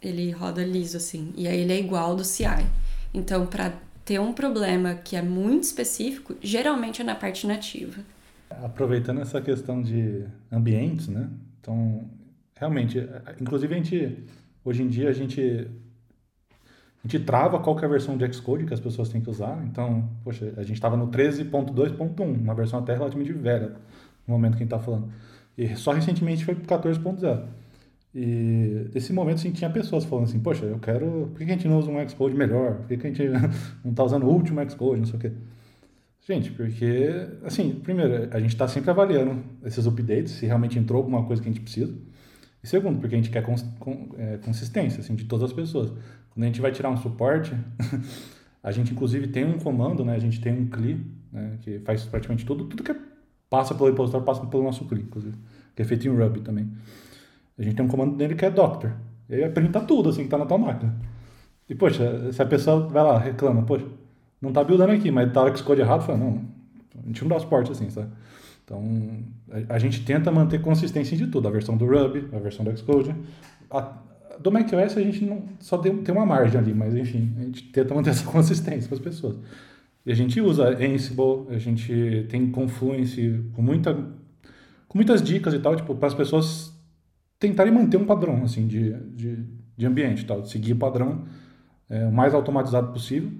[0.00, 1.32] ele roda liso assim.
[1.36, 2.66] E aí ele é igual do CI.
[3.12, 3.72] Então, para
[4.06, 8.00] ter um problema que é muito específico, geralmente é na parte nativa.
[8.48, 11.28] Aproveitando essa questão de ambientes, né?
[11.60, 12.08] Então,
[12.54, 13.04] realmente,
[13.40, 14.24] inclusive a gente,
[14.64, 15.68] hoje em dia a gente
[17.04, 19.60] a gente trava qual é versão de Xcode que as pessoas têm que usar.
[19.64, 23.76] Então, poxa, a gente estava no 13.2.1, uma versão até relativamente velha
[24.26, 25.12] no momento que a gente está falando.
[25.58, 27.44] E só recentemente foi para 14.0.
[28.14, 31.30] E nesse momento, assim, tinha pessoas falando assim, poxa, eu quero...
[31.32, 32.76] Por que a gente não usa um Xcode melhor?
[32.76, 33.22] Por que a gente
[33.84, 35.32] não está usando o último Xcode, não sei o quê?
[36.26, 37.08] Gente, porque,
[37.44, 41.48] assim, primeiro, a gente está sempre avaliando esses updates, se realmente entrou alguma coisa que
[41.48, 41.94] a gente precisa.
[42.64, 45.92] E segundo, porque a gente quer cons com, é, consistência, assim, de todas as pessoas.
[46.30, 47.54] Quando a gente vai tirar um suporte,
[48.60, 50.16] a gente, inclusive, tem um comando, né?
[50.16, 51.58] A gente tem um CLI, né?
[51.60, 52.92] Que faz praticamente tudo, tudo que
[53.48, 55.36] passa pelo repositório passa pelo nosso CLI, inclusive.
[55.76, 56.72] Que é feito em Ruby também.
[57.58, 58.92] A gente tem um comando dele que é Doctor.
[59.28, 60.94] E aí pergunta tudo, assim, que tá na tua máquina.
[61.68, 63.86] E, poxa, se a pessoa vai lá, reclama, poxa,
[64.40, 66.44] não tá buildando aqui, mas tá hora que errado, fala, não,
[67.02, 68.08] a gente não dá suporte assim, sabe?
[68.64, 68.82] Então,
[69.50, 72.76] a, a, gente tenta manter consistência de tudo, a versão do Ruby, a versão do
[72.76, 73.14] Xcode.
[73.70, 73.92] A,
[74.40, 77.64] do macOS a gente não só tem, tem uma margem ali, mas enfim, a gente
[77.64, 79.38] tenta manter essa consistência para as pessoas.
[80.04, 83.94] E a gente usa Ansible, a gente tem Confluence com muita
[84.88, 86.75] com muitas dicas e tal, tipo, para as pessoas
[87.38, 89.44] tentarem manter um padrão assim de, de,
[89.76, 91.24] de ambiente, tal, de seguir o padrão
[91.88, 93.30] é, o mais automatizado possível.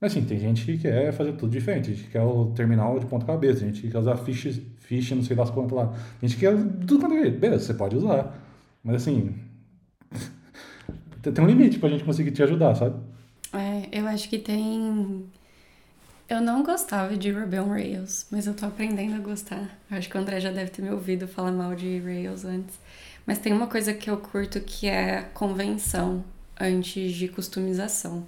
[0.00, 3.06] Mas assim, tem gente que quer fazer tudo diferente, a gente quer o terminal de
[3.06, 5.94] ponta cabeça, a gente quer usar fichas, ficha, não sei das quantas lá.
[6.20, 6.54] A gente quer
[6.86, 8.38] tudo quanto é Beleza, você pode usar.
[8.82, 9.34] Mas assim,
[11.22, 12.96] tem um limite pra gente conseguir te ajudar, sabe?
[13.52, 15.24] É, eu acho que tem.
[16.28, 19.78] Eu não gostava de Ruby on Rails, mas eu tô aprendendo a gostar.
[19.90, 22.78] Acho que o André já deve ter me ouvido falar mal de Rails antes.
[23.26, 26.24] Mas tem uma coisa que eu curto que é convenção
[26.60, 28.26] antes de customização.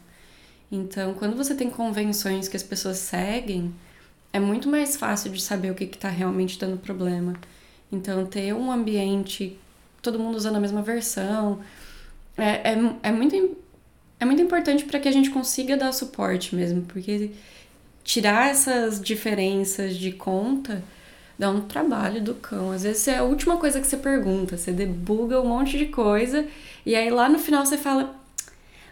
[0.71, 3.75] Então, quando você tem convenções que as pessoas seguem,
[4.33, 7.35] é muito mais fácil de saber o que está realmente dando problema.
[7.91, 9.59] Então, ter um ambiente,
[10.03, 11.61] todo mundo usando a mesma versão,
[12.37, 13.57] é, é, é muito,
[14.19, 17.31] é muito importante para que a gente consiga dar suporte mesmo, porque
[18.03, 20.83] tirar essas diferenças de conta
[21.39, 22.73] dá um trabalho do cão.
[22.73, 26.47] Às vezes é a última coisa que você pergunta, você debuga um monte de coisa
[26.85, 28.15] e aí lá no final você fala: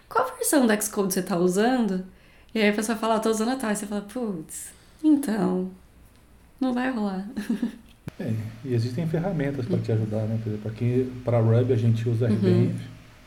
[0.08, 2.04] qual versão do Xcode você tá usando?
[2.54, 3.70] E aí a pessoa fala: ah, tô usando a tal.
[3.70, 4.72] E você fala: putz,
[5.02, 5.70] então,
[6.60, 7.26] não vai rolar.
[8.20, 8.32] É.
[8.64, 10.38] E existem ferramentas para te ajudar, né?
[10.40, 12.28] Por exemplo, aqui para Ruby a gente usa.
[12.28, 12.34] Uhum.
[12.36, 12.76] Então,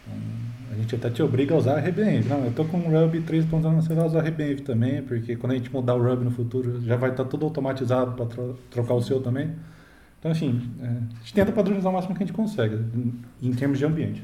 [0.08, 0.47] a
[0.78, 2.28] gente até te obriga a usar RBenv.
[2.28, 5.56] Não, eu tô com o Ruby 3.0, você vai usar RBenv também, porque quando a
[5.56, 8.94] gente mudar o Ruby no futuro, já vai estar tá tudo automatizado para tro trocar
[8.94, 9.52] o seu também.
[10.20, 12.78] Então, assim, é, a gente tenta padronizar o máximo que a gente consegue,
[13.42, 14.24] em termos de ambiente.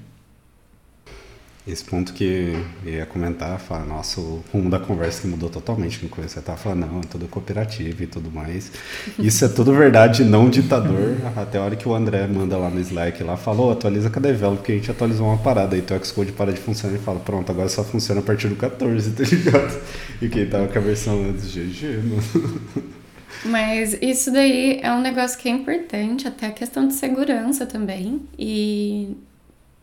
[1.65, 2.53] Esse ponto que
[2.85, 6.33] eu ia comentar, falar, nossa, o rumo da conversa que mudou totalmente no começo.
[6.33, 8.69] Você tava falando, não, é tudo cooperativo e tudo mais.
[9.17, 11.15] Isso é tudo verdade, não ditador.
[11.37, 14.21] Até a hora que o André manda lá no Slack, lá falou, atualiza com a
[14.21, 15.77] Develop, porque a gente atualizou uma parada.
[15.77, 18.57] Aí o Xcode para de funcionar e fala, pronto, agora só funciona a partir do
[18.57, 19.81] 14, tá ligado?
[20.21, 22.61] E quem tava com a versão antes, GG, mano.
[23.45, 28.21] Mas isso daí é um negócio que é importante, até a questão de segurança também.
[28.37, 29.15] E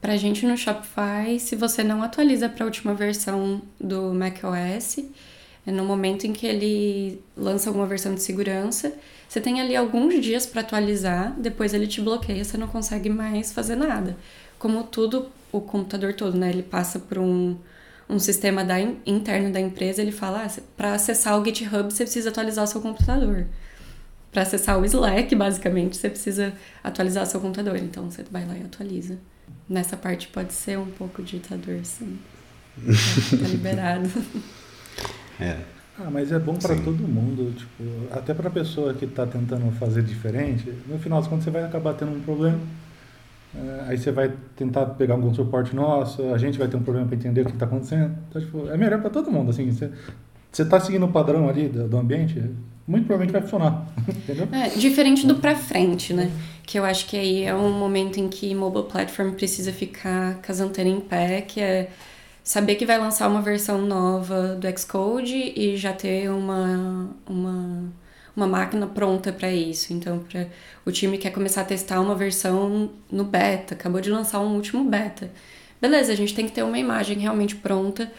[0.01, 4.97] Pra gente no Shopify, se você não atualiza para a última versão do macOS,
[5.67, 8.95] é no momento em que ele lança alguma versão de segurança,
[9.29, 13.53] você tem ali alguns dias para atualizar, depois ele te bloqueia, você não consegue mais
[13.53, 14.17] fazer nada.
[14.59, 16.49] Como tudo, o computador todo, né?
[16.49, 17.57] Ele passa por um,
[18.09, 22.31] um sistema da, interno da empresa, ele fala, ah, para acessar o GitHub você precisa
[22.31, 23.47] atualizar o seu computador.
[24.33, 27.77] Para acessar o Slack, basicamente, você precisa atualizar o seu computador.
[27.77, 29.19] Então você vai lá e atualiza
[29.71, 32.19] nessa parte pode ser um pouco ditador, sim.
[32.85, 34.11] tá liberado.
[35.41, 35.57] É.
[35.99, 39.71] Ah, mas é bom para todo mundo, tipo, até para a pessoa que está tentando
[39.73, 42.59] fazer diferente, no final das contas você vai acabar tendo um problema.
[43.55, 47.07] É, aí você vai tentar pegar algum suporte nosso, a gente vai ter um problema
[47.07, 48.17] para entender o que está acontecendo.
[48.29, 49.91] Então, tipo, é melhor para todo mundo, assim, você,
[50.51, 52.43] você tá seguindo o padrão ali do, do ambiente,
[52.87, 54.49] muito provavelmente vai funcionar, entendeu?
[54.53, 56.31] É, diferente do para frente, né?
[56.65, 60.51] Que eu acho que aí é um momento em que mobile platform precisa ficar com
[60.51, 61.89] as antenas em pé, que é
[62.43, 67.85] saber que vai lançar uma versão nova do Xcode e já ter uma, uma,
[68.35, 69.93] uma máquina pronta para isso.
[69.93, 70.49] Então, para
[70.85, 74.85] o time quer começar a testar uma versão no beta, acabou de lançar um último
[74.85, 75.31] beta.
[75.81, 78.11] Beleza, a gente tem que ter uma imagem realmente pronta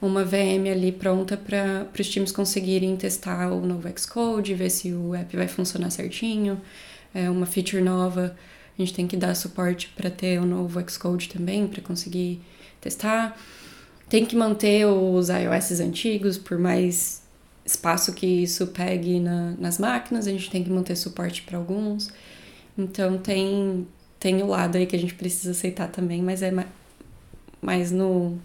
[0.00, 5.14] uma VM ali pronta para os times conseguirem testar o novo Xcode, ver se o
[5.14, 6.60] app vai funcionar certinho.
[7.12, 8.36] É uma feature nova,
[8.78, 12.40] a gente tem que dar suporte para ter o novo Xcode também, para conseguir
[12.80, 13.36] testar.
[14.08, 17.22] Tem que manter os iOS antigos, por mais
[17.64, 22.10] espaço que isso pegue na, nas máquinas, a gente tem que manter suporte para alguns.
[22.76, 23.86] Então tem,
[24.18, 26.52] tem o lado aí que a gente precisa aceitar também, mas é
[27.60, 28.38] mais no,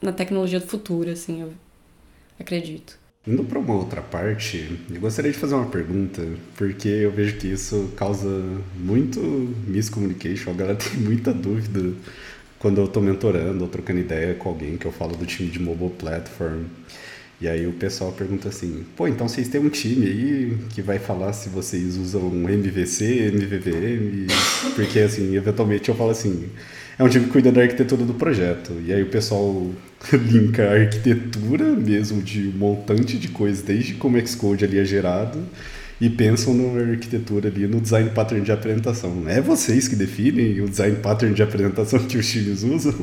[0.00, 1.52] na tecnologia do futuro, assim, eu
[2.38, 2.98] acredito.
[3.26, 6.22] Indo para uma outra parte, eu gostaria de fazer uma pergunta,
[6.56, 8.42] porque eu vejo que isso causa
[8.76, 9.20] muito
[9.66, 11.92] miscommunication, a galera tem muita dúvida
[12.58, 15.60] quando eu estou mentorando ou trocando ideia com alguém que eu falo do time de
[15.60, 16.64] mobile platform.
[17.40, 20.98] E aí o pessoal pergunta assim, pô, então vocês têm um time aí que vai
[20.98, 24.26] falar se vocês usam MVC, MVVM,
[24.74, 26.48] porque assim, eventualmente eu falo assim,
[26.98, 28.72] é um time que cuida da arquitetura do projeto.
[28.84, 29.70] E aí o pessoal
[30.12, 35.38] linka a arquitetura mesmo de um montante de coisas, desde como Xcode ali é gerado,
[36.00, 39.28] e pensam na arquitetura ali, no design pattern de apresentação.
[39.28, 42.94] É vocês que definem o design pattern de apresentação que os times usam?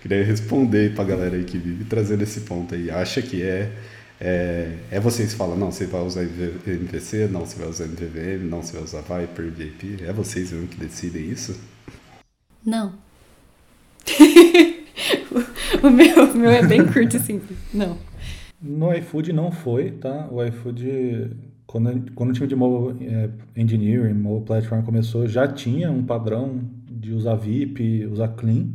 [0.00, 2.90] Queria responder para a galera aí que vive trazendo esse ponto aí.
[2.90, 3.70] Acha que é
[4.24, 8.48] é, é vocês que falam, não, você vai usar MVC, não, você vai usar MVVM,
[8.48, 10.04] não, você vai usar Viper, VIP.
[10.04, 11.58] É vocês mesmo que decidem isso?
[12.64, 12.94] Não.
[15.82, 17.58] o, meu, o meu é bem curto e simples.
[17.72, 17.96] Não.
[18.60, 20.28] No iFood não foi, tá?
[20.30, 21.30] O iFood,
[21.66, 26.60] quando, quando o time de mobile é, engineering, mobile platform começou, já tinha um padrão
[26.88, 28.68] de usar VIP, usar clean,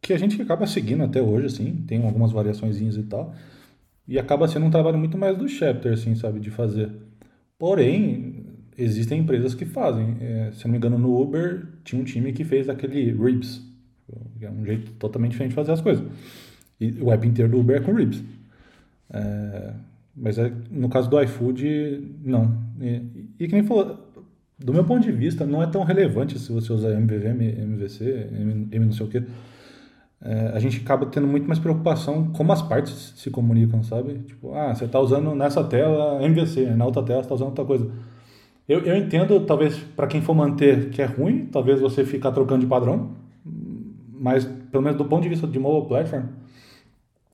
[0.00, 3.34] que a gente acaba seguindo até hoje, assim, tem algumas variações e tal.
[4.06, 6.90] E acaba sendo um trabalho muito mais do chapter, assim, sabe, de fazer.
[7.58, 10.16] Porém, existem empresas que fazem.
[10.20, 13.62] É, se não me engano, no Uber tinha um time que fez aquele Ribs,
[14.40, 16.04] é um jeito totalmente diferente de fazer as coisas.
[16.80, 18.22] E o app inteiro do Uber é com Ribs.
[19.10, 19.72] É,
[20.16, 22.56] mas é, no caso do iFood, não.
[22.80, 23.02] E,
[23.38, 23.98] e que nem falou,
[24.58, 28.68] do meu ponto de vista, não é tão relevante se você usar MVVM, MVC, M,
[28.70, 29.22] M não sei o que.
[30.20, 34.14] É, a gente acaba tendo muito mais preocupação como as partes se comunicam, sabe?
[34.26, 37.64] Tipo, ah, você está usando nessa tela MVC, na outra tela você está usando outra
[37.64, 37.88] coisa.
[38.68, 42.60] Eu, eu entendo, talvez, para quem for manter, que é ruim, talvez você ficar trocando
[42.60, 43.12] de padrão,
[44.18, 46.26] mas pelo menos do ponto de vista de mobile platform,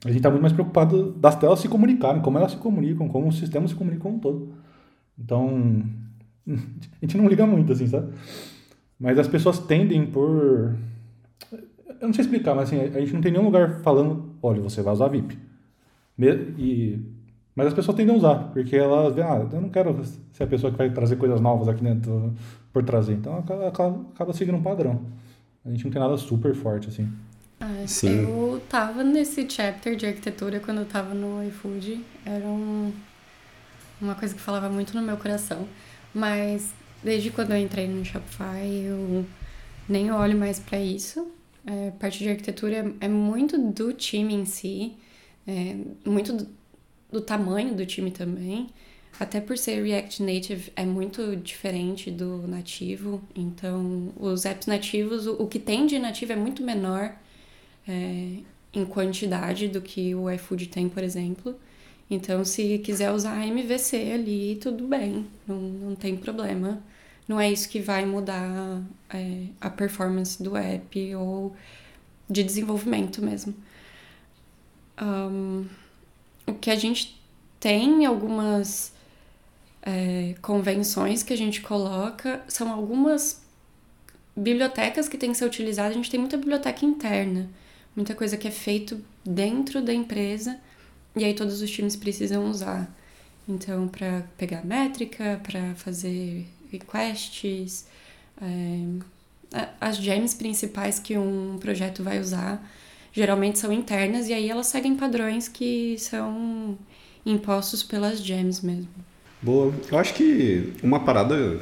[0.05, 3.29] a gente está muito mais preocupado das telas se comunicarem, como elas se comunicam, como
[3.29, 4.53] os sistemas se comunicam como um todo.
[5.19, 5.83] Então,
[6.47, 8.13] a gente não liga muito, assim, sabe?
[8.99, 10.77] Mas as pessoas tendem por...
[12.01, 14.83] Eu não sei explicar, mas assim, a gente não tem nenhum lugar falando, olha, você
[14.83, 15.39] vai usar VIP.
[16.59, 17.01] E
[17.57, 20.47] Mas as pessoas tendem a usar, porque elas veem, ah, eu não quero ser a
[20.47, 22.35] pessoa que vai trazer coisas novas aqui dentro
[22.73, 23.15] por trazer.
[23.15, 25.01] Então acaba, acaba seguindo um padrão.
[25.65, 27.11] A gente não tem nada super forte, assim.
[27.61, 28.23] Ah, Sim.
[28.23, 32.05] Eu tava nesse chapter de arquitetura quando eu tava no iFood.
[32.27, 32.93] Era um,
[34.01, 35.67] uma coisa que falava muito no meu coração.
[36.13, 39.25] Mas desde quando eu entrei no Shopify, eu
[39.89, 41.31] nem olho mais para isso.
[41.67, 44.93] É, parte de arquitetura é muito do time em si,
[45.47, 46.47] é, muito do,
[47.11, 48.69] do, tamanho do time também.
[49.19, 55.47] Até por ser React Native é muito diferente do nativo, então os apps nativos, o,
[55.47, 57.15] que tem de nativo é muito menor
[57.87, 58.39] é,
[58.73, 61.55] em quantidade do que o iFood tem, por exemplo.
[62.11, 66.83] Então, se quiser usar MVC ali, tudo bem, não, não tem problema.
[67.27, 71.55] Não é isso que vai mudar é, a performance do app ou
[72.29, 73.55] de desenvolvimento mesmo.
[75.01, 75.67] Um,
[76.47, 77.19] o que a gente
[77.59, 78.94] tem, algumas
[79.85, 83.43] é, convenções que a gente coloca, são algumas
[84.35, 85.93] bibliotecas que têm que ser utilizadas.
[85.93, 87.49] A gente tem muita biblioteca interna,
[87.95, 90.59] muita coisa que é feito dentro da empresa
[91.15, 92.91] e aí todos os times precisam usar.
[93.47, 97.87] Então, para pegar métrica, para fazer requests,
[98.41, 102.67] é, as gems principais que um projeto vai usar
[103.13, 106.77] geralmente são internas e aí elas seguem padrões que são
[107.25, 108.89] impostos pelas gems mesmo.
[109.45, 109.75] Boa.
[109.93, 111.61] Eu acho que uma parada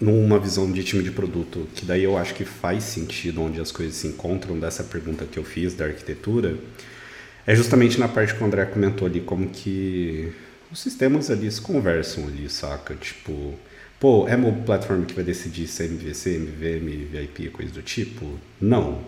[0.00, 3.70] numa visão de time de produto, que daí eu acho que faz sentido onde as
[3.70, 6.58] coisas se encontram dessa pergunta que eu fiz da arquitetura,
[7.46, 10.32] é justamente na parte que o André comentou ali, como que
[10.72, 12.96] os sistemas ali se conversam ali, saca?
[12.96, 13.54] Tipo,
[14.00, 18.28] pô, é mobile platform que vai decidir se é MVC, MVM, VIP, coisa do tipo?
[18.60, 19.00] Não.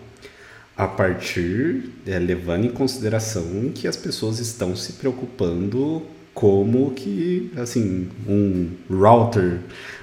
[0.77, 8.09] A partir, é, levando em consideração que as pessoas estão se preocupando como que, assim,
[8.27, 9.57] um router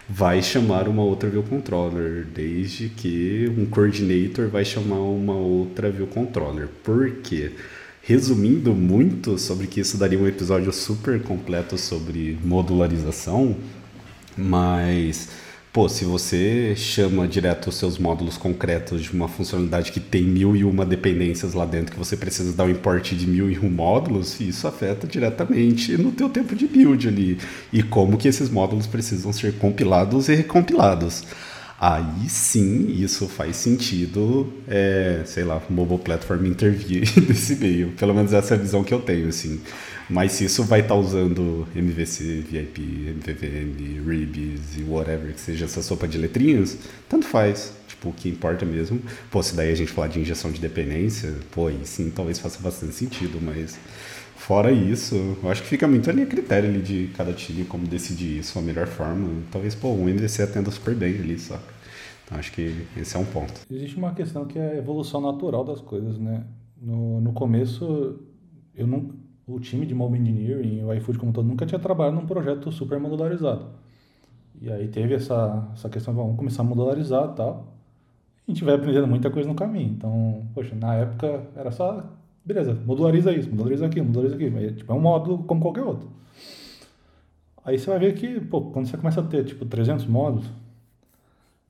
[0.08, 6.08] vai chamar uma outra view controller, desde que um coordinator vai chamar uma outra view
[6.08, 6.68] controller.
[6.82, 7.52] Por quê?
[8.02, 13.56] resumindo muito sobre que isso daria um episódio super completo sobre modularização,
[14.36, 15.30] mas
[15.74, 20.54] pô, se você chama direto os seus módulos concretos de uma funcionalidade que tem mil
[20.54, 23.68] e uma dependências lá dentro, que você precisa dar um import de mil e um
[23.68, 27.38] módulos, isso afeta diretamente no teu tempo de build ali
[27.72, 31.24] e como que esses módulos precisam ser compilados e recompilados
[31.80, 37.92] aí sim isso faz sentido, é, sei lá, mobile platform intervir nesse meio.
[37.98, 39.60] Pelo menos essa é a visão que eu tenho, assim.
[40.08, 42.80] Mas se isso vai estar tá usando MVC, VIP,
[43.16, 46.76] MVVM, Rebs e whatever que seja essa sopa de letrinhas,
[47.08, 47.72] tanto faz.
[47.88, 49.00] Tipo, o que importa mesmo.
[49.30, 52.60] Pô, se daí a gente falar de injeção de dependência, pô, aí sim, talvez faça
[52.60, 53.78] bastante sentido, mas
[54.44, 57.86] Fora isso, eu acho que fica muito ali a critério ali de cada time como
[57.86, 59.26] decidir isso, a melhor forma.
[59.50, 61.64] Talvez, pô, o MVC atenda super bem ali, saca?
[62.26, 63.62] Então acho que esse é um ponto.
[63.70, 66.44] Existe uma questão que é a evolução natural das coisas, né?
[66.78, 68.20] No, no começo,
[68.74, 69.14] eu não,
[69.46, 72.98] o time de Mobile Engineering, o iFood como todo, nunca tinha trabalhado num projeto super
[72.98, 73.66] modularizado.
[74.60, 77.74] E aí teve essa, essa questão, vamos começar a modularizar e tal.
[78.46, 79.90] A gente vai aprendendo muita coisa no caminho.
[79.90, 82.04] Então, poxa, na época era só
[82.44, 84.52] Beleza, modulariza isso, modulariza aquilo, modulariza aquilo.
[84.52, 86.08] Mas, tipo, é um módulo como qualquer outro.
[87.64, 90.46] Aí você vai ver que, pô, quando você começa a ter, tipo, 300 módulos,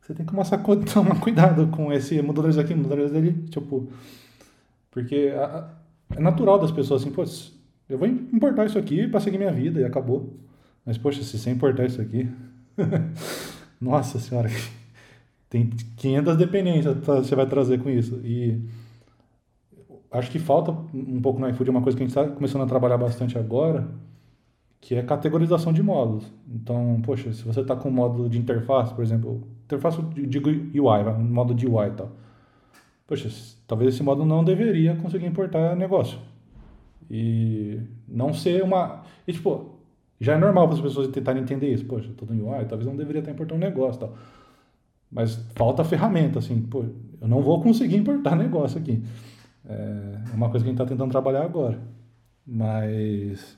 [0.01, 0.59] você tem que começar a
[0.93, 3.89] tomar cuidado com esse modulariza aqui, modulariza ali, tipo...
[4.91, 7.25] Porque a, a, é natural das pessoas, assim, pô,
[7.89, 10.35] eu vou importar isso aqui para seguir minha vida e acabou.
[10.85, 12.29] Mas, poxa, se você importar isso aqui...
[13.81, 14.49] Nossa senhora,
[15.51, 18.21] tem 500 dependências que você vai trazer com isso.
[18.25, 18.61] E
[20.11, 22.67] acho que falta um pouco no iFood uma coisa que a gente está começando a
[22.67, 23.87] trabalhar bastante agora,
[24.81, 26.25] que é categorização de módulos.
[26.49, 31.05] Então, poxa, se você está com um módulo de interface, por exemplo, interface, digo UI,
[31.19, 32.13] um módulo de UI e tal.
[33.07, 33.29] Poxa,
[33.67, 36.19] talvez esse módulo não deveria conseguir importar negócio.
[37.11, 39.03] E não ser uma...
[39.27, 39.79] E, tipo,
[40.21, 41.85] já é normal para as pessoas tentarem entender isso.
[41.85, 44.17] Poxa, estou no UI, talvez não deveria estar importando um negócio tal.
[45.11, 46.85] Mas falta ferramenta, assim, pô,
[47.21, 49.03] eu não vou conseguir importar negócio aqui.
[49.67, 51.79] É uma coisa que a gente está tentando trabalhar agora.
[52.47, 53.57] Mas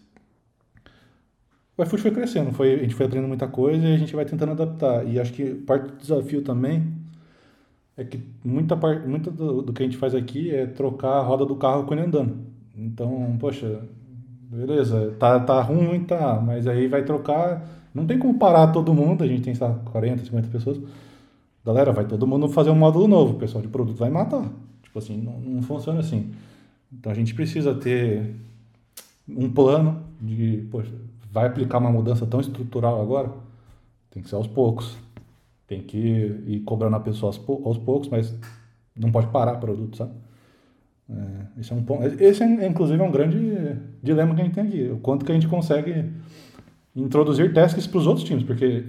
[1.76, 4.24] o iFood foi crescendo, foi, a gente foi aprendendo muita coisa e a gente vai
[4.24, 5.06] tentando adaptar.
[5.06, 6.92] E acho que parte do desafio também
[7.96, 11.22] é que muita parte muito do, do, que a gente faz aqui é trocar a
[11.22, 12.38] roda do carro ele andando.
[12.76, 13.80] Então, poxa,
[14.50, 17.66] beleza, tá, tá ruim, tá, mas aí vai trocar.
[17.94, 20.80] Não tem como parar todo mundo, a gente tem, sei 40, 50 pessoas.
[21.64, 24.44] Galera, vai todo mundo fazer um módulo novo, o pessoal de produto vai matar.
[24.82, 26.32] Tipo assim, não, não funciona assim.
[26.92, 28.36] Então a gente precisa ter
[29.28, 30.92] um plano de, poxa,
[31.32, 33.32] vai aplicar uma mudança tão estrutural agora?
[34.10, 34.96] Tem que ser aos poucos.
[35.66, 38.32] Tem que ir cobrando a pessoa aos poucos, mas
[38.94, 40.12] não pode parar o produto, sabe?
[41.08, 42.04] É, esse é um ponto.
[42.22, 43.38] Esse, é, inclusive, é um grande
[44.02, 44.90] dilema que a gente tem aqui.
[44.90, 46.10] O quanto que a gente consegue
[46.94, 48.84] introduzir testes para os outros times, porque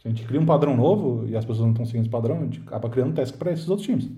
[0.00, 2.38] se a gente cria um padrão novo e as pessoas não estão seguindo esse padrão,
[2.38, 4.08] a gente acaba criando teste para esses outros times.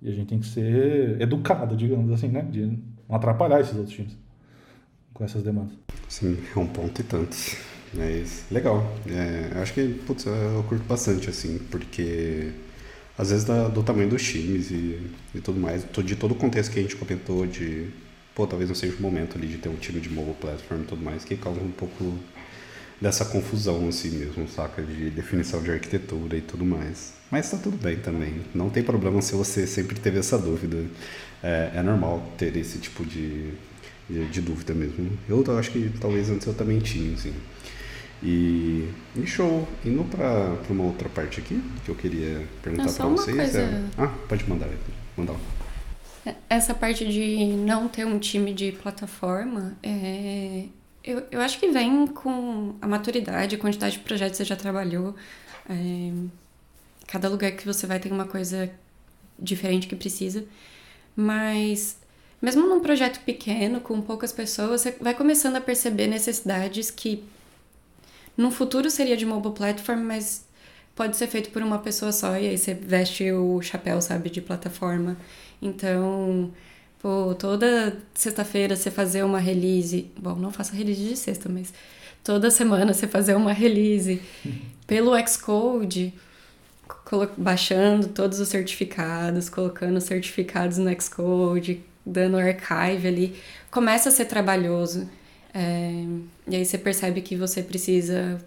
[0.00, 2.42] E a gente tem que ser educado, digamos assim, né?
[2.42, 2.66] De
[3.08, 4.16] não atrapalhar esses outros times
[5.12, 5.72] com essas demandas.
[6.08, 7.56] Sim, é um ponto e tantos.
[7.92, 8.84] Mas legal.
[9.08, 12.52] É, acho que, putz, eu curto bastante, assim, porque
[13.18, 14.98] às vezes da, do tamanho dos times e,
[15.34, 17.88] e tudo mais, de todo o contexto que a gente comentou de,
[18.34, 20.84] pô, talvez não seja o momento ali de ter um time de mobile platform e
[20.84, 22.16] tudo mais, que causa um pouco
[23.00, 24.82] dessa confusão assim mesmo, saca?
[24.82, 27.12] De definição de arquitetura e tudo mais.
[27.30, 28.40] Mas tá tudo bem também.
[28.54, 30.84] Não tem problema se você sempre teve essa dúvida.
[31.42, 33.52] É, é normal ter esse tipo de,
[34.08, 35.10] de, de, dúvida mesmo.
[35.28, 37.32] Eu acho que talvez antes eu também tinha, assim.
[38.22, 39.66] E, e show.
[39.84, 43.36] Indo para uma outra parte aqui que eu queria perguntar para vocês.
[43.36, 43.60] Coisa...
[43.60, 43.84] É...
[43.96, 44.68] Ah, pode mandar.
[45.16, 45.36] Mandar.
[46.26, 50.64] É, essa parte de não ter um time de plataforma, é...
[51.04, 54.56] eu, eu acho que vem com a maturidade, a quantidade de projetos que você já
[54.56, 55.14] trabalhou.
[55.68, 56.12] É...
[57.06, 58.70] Cada lugar que você vai tem uma coisa
[59.38, 60.44] diferente que precisa.
[61.14, 61.96] Mas
[62.40, 67.24] mesmo num projeto pequeno, com poucas pessoas, você vai começando a perceber necessidades que
[68.38, 70.46] no futuro seria de mobile platform, mas
[70.94, 74.40] pode ser feito por uma pessoa só e aí você veste o chapéu, sabe, de
[74.40, 75.16] plataforma.
[75.60, 76.52] Então,
[77.02, 81.74] pô, toda sexta-feira você fazer uma release, bom, não faça release de sexta, mas
[82.22, 84.22] toda semana você fazer uma release
[84.86, 86.14] pelo Xcode,
[87.36, 93.36] baixando todos os certificados, colocando certificados no Xcode, dando archive ali,
[93.68, 95.08] começa a ser trabalhoso.
[95.58, 95.90] É,
[96.46, 98.40] e aí você percebe que você precisa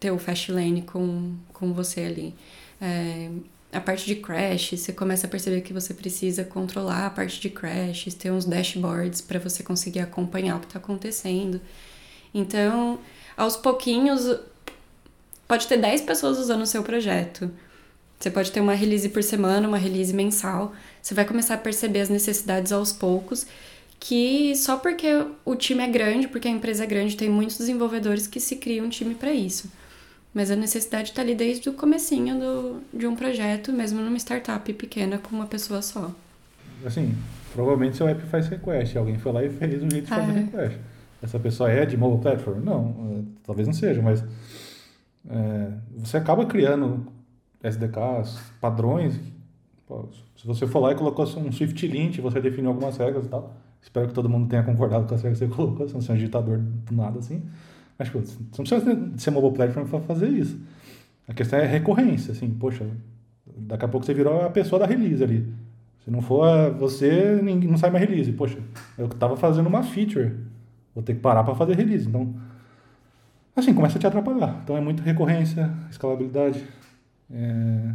[0.00, 2.34] ter o Fastlane com, com você ali.
[2.80, 3.30] É,
[3.72, 7.50] a parte de crash, você começa a perceber que você precisa controlar a parte de
[7.50, 11.60] crashes, ter uns dashboards para você conseguir acompanhar o que está acontecendo.
[12.34, 12.98] Então,
[13.36, 14.22] aos pouquinhos,
[15.46, 17.48] pode ter 10 pessoas usando o seu projeto.
[18.18, 20.74] Você pode ter uma release por semana, uma release mensal.
[21.00, 23.46] Você vai começar a perceber as necessidades aos poucos
[24.00, 25.06] que só porque
[25.44, 28.86] o time é grande, porque a empresa é grande, tem muitos desenvolvedores que se criam
[28.86, 29.70] um time para isso.
[30.32, 34.72] Mas a necessidade está ali desde o comecinho do, de um projeto, mesmo numa startup
[34.72, 36.10] pequena com uma pessoa só.
[36.84, 37.14] Assim,
[37.52, 40.34] provavelmente seu app faz request, alguém foi lá e fez um jeito de fazer é.
[40.34, 40.78] request.
[41.22, 42.60] Essa pessoa é de mobile platform?
[42.60, 44.24] Não, é, talvez não seja, mas
[45.28, 47.06] é, você acaba criando
[47.62, 49.20] SDKs, padrões.
[50.36, 53.54] Se você for lá e colocou um Swift Lint, você definiu algumas regras e tal,
[53.82, 56.12] Espero que todo mundo tenha concordado com as regras que você colocou, se não ser
[56.12, 57.42] um ditador do nada assim.
[57.98, 60.58] Mas, pô, você não precisa ser mobile platform para fazer isso.
[61.28, 62.86] A questão é recorrência, assim, poxa,
[63.56, 65.46] daqui a pouco você virou a pessoa da release ali.
[66.04, 68.32] Se não for você, não sai mais release.
[68.32, 68.58] Poxa,
[68.96, 70.34] eu estava fazendo uma feature,
[70.94, 72.08] vou ter que parar para fazer release.
[72.08, 72.34] Então,
[73.54, 74.60] assim, começa a te atrapalhar.
[74.64, 76.64] Então é muita recorrência, escalabilidade.
[77.30, 77.94] É,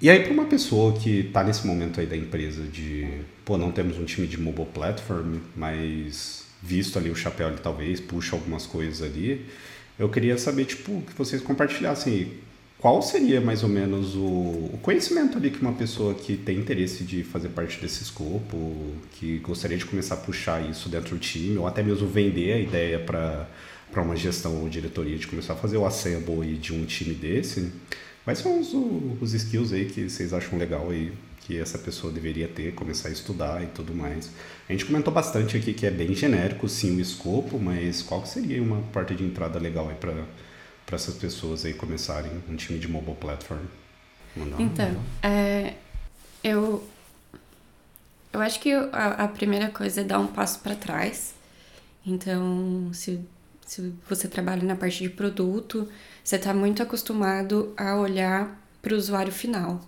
[0.00, 3.08] e aí, para uma pessoa que está nesse momento aí da empresa de,
[3.44, 8.00] pô, não temos um time de mobile platform, mas visto ali o chapéu ali talvez
[8.00, 9.46] puxa algumas coisas ali,
[9.98, 12.32] eu queria saber, tipo, que vocês compartilhassem
[12.78, 17.02] qual seria mais ou menos o, o, conhecimento ali que uma pessoa que tem interesse
[17.04, 21.56] de fazer parte desse escopo, que gostaria de começar a puxar isso dentro do time,
[21.56, 23.48] ou até mesmo vender a ideia para
[23.96, 27.72] uma gestão ou diretoria de começar a fazer o assemble de um time desse,
[28.26, 28.74] Quais são os,
[29.22, 31.12] os skills aí que vocês acham legal aí
[31.42, 34.32] que essa pessoa deveria ter, começar a estudar e tudo mais?
[34.68, 38.60] A gente comentou bastante aqui que é bem genérico, sim, o escopo, mas qual seria
[38.60, 40.24] uma porta de entrada legal aí para
[40.84, 43.62] para essas pessoas aí começarem um time de mobile platform?
[44.36, 45.74] Mandar então, é,
[46.42, 46.84] eu
[48.32, 51.32] eu acho que a, a primeira coisa é dar um passo para trás.
[52.04, 53.20] Então, se
[53.66, 55.88] se você trabalha na parte de produto,
[56.22, 59.84] você está muito acostumado a olhar para o usuário final.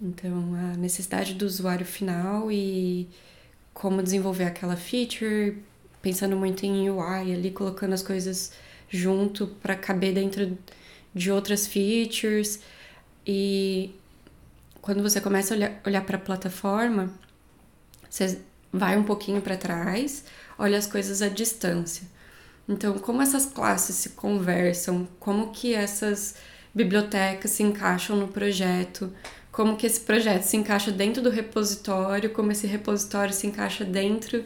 [0.00, 3.08] Então, a necessidade do usuário final e
[3.74, 5.60] como desenvolver aquela feature,
[6.00, 8.52] pensando muito em UI ali, colocando as coisas
[8.88, 10.56] junto para caber dentro
[11.12, 12.60] de outras features.
[13.26, 13.92] E
[14.80, 17.12] quando você começa a olhar, olhar para a plataforma,
[18.08, 18.40] você
[18.72, 20.24] vai um pouquinho para trás,
[20.56, 22.17] olha as coisas à distância.
[22.68, 26.34] Então, como essas classes se conversam, como que essas
[26.74, 29.12] bibliotecas se encaixam no projeto,
[29.50, 34.44] como que esse projeto se encaixa dentro do repositório, como esse repositório se encaixa dentro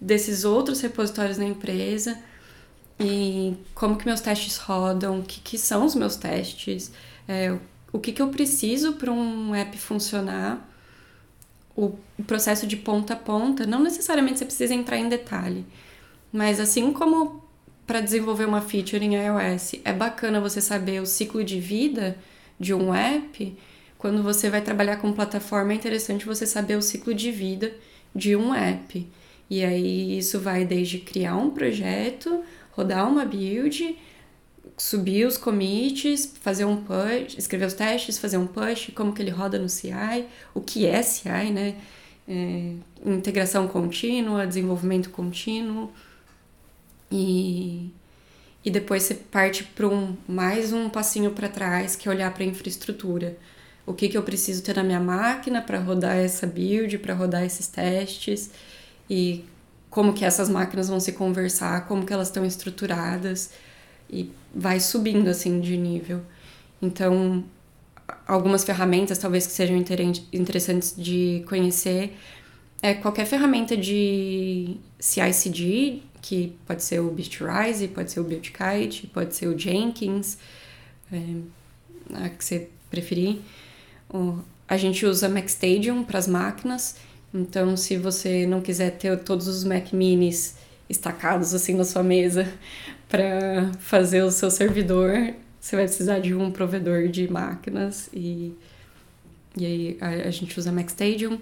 [0.00, 2.18] desses outros repositórios na empresa
[2.98, 6.92] e como que meus testes rodam, o que, que são os meus testes,
[7.26, 7.56] é,
[7.92, 10.68] o que, que eu preciso para um app funcionar,
[11.76, 11.96] o
[12.26, 13.66] processo de ponta a ponta.
[13.66, 15.64] Não necessariamente você precisa entrar em detalhe,
[16.34, 17.44] mas assim como
[17.86, 22.18] para desenvolver uma feature em iOS é bacana você saber o ciclo de vida
[22.58, 23.56] de um app,
[23.96, 27.72] quando você vai trabalhar com plataforma é interessante você saber o ciclo de vida
[28.12, 29.06] de um app.
[29.48, 33.96] E aí isso vai desde criar um projeto rodar uma build,
[34.76, 39.30] subir os commits, fazer um push, escrever os testes, fazer um push, como que ele
[39.30, 41.76] roda no CI, o que é CI, né?
[42.26, 42.72] É,
[43.06, 45.92] integração contínua, desenvolvimento contínuo.
[47.16, 47.92] E,
[48.64, 52.42] e depois você parte para um, mais um passinho para trás, que é olhar para
[52.42, 53.36] a infraestrutura.
[53.86, 57.44] O que, que eu preciso ter na minha máquina para rodar essa build, para rodar
[57.44, 58.50] esses testes
[59.08, 59.44] e
[59.88, 63.52] como que essas máquinas vão se conversar, como que elas estão estruturadas
[64.10, 66.20] e vai subindo assim de nível.
[66.82, 67.44] Então,
[68.26, 69.76] algumas ferramentas talvez que sejam
[70.32, 72.16] interessantes de conhecer
[72.82, 79.36] é qualquer ferramenta de CI/CD, que pode ser o Beastrise, pode ser o Buildkite, pode
[79.36, 80.38] ser o Jenkins,
[81.12, 81.18] é,
[82.24, 83.40] a que você preferir.
[84.66, 86.96] A gente usa MacStadium para as máquinas
[87.34, 90.54] então, se você não quiser ter todos os Mac Minis
[90.88, 92.46] estacados assim na sua mesa
[93.08, 98.54] para fazer o seu servidor, você vai precisar de um provedor de máquinas e,
[99.56, 101.40] e aí a, a gente usa Mac Stadium.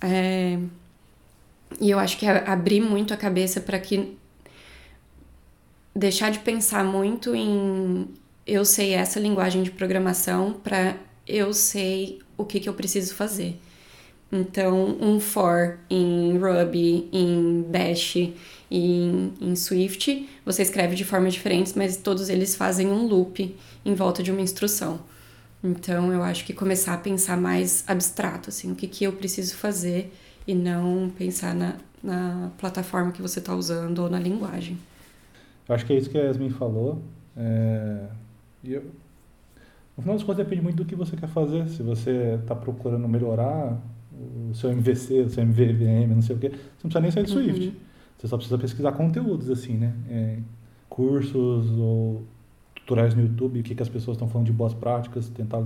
[0.00, 0.56] É,
[1.80, 4.16] e eu acho que é abrir muito a cabeça para que
[5.94, 8.08] deixar de pensar muito em
[8.46, 10.96] eu sei essa linguagem de programação para
[11.26, 13.58] eu sei o que, que eu preciso fazer.
[14.30, 18.34] Então, um for em Ruby, em Bash e
[18.70, 23.54] em, em Swift, você escreve de formas diferentes, mas todos eles fazem um loop
[23.84, 25.00] em volta de uma instrução.
[25.62, 29.54] Então, eu acho que começar a pensar mais abstrato, assim, o que, que eu preciso
[29.54, 30.12] fazer
[30.46, 34.78] e não pensar na, na plataforma que você está usando ou na linguagem.
[35.68, 37.02] Eu acho que é isso que a Yasmin falou.
[37.36, 38.06] É...
[38.62, 38.82] Eu...
[39.96, 41.68] No final das contas, depende muito do que você quer fazer.
[41.68, 43.80] Se você está procurando melhorar
[44.50, 47.24] o seu MVC, o seu MVVM, não sei o quê, você não precisa nem sair
[47.24, 47.44] do uhum.
[47.44, 47.76] Swift.
[48.18, 49.94] Você só precisa pesquisar conteúdos, assim, né?
[50.08, 50.38] É,
[50.88, 52.24] cursos ou
[52.74, 55.62] tutoriais no YouTube, o que, que as pessoas estão falando de boas práticas, tentar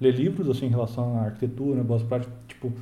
[0.00, 2.72] ler livros, assim, em relação à arquitetura, boas práticas, tipo,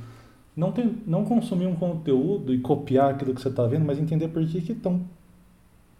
[0.55, 4.27] não, tem, não consumir um conteúdo e copiar aquilo que você está vendo, mas entender
[4.27, 5.01] por que que estão...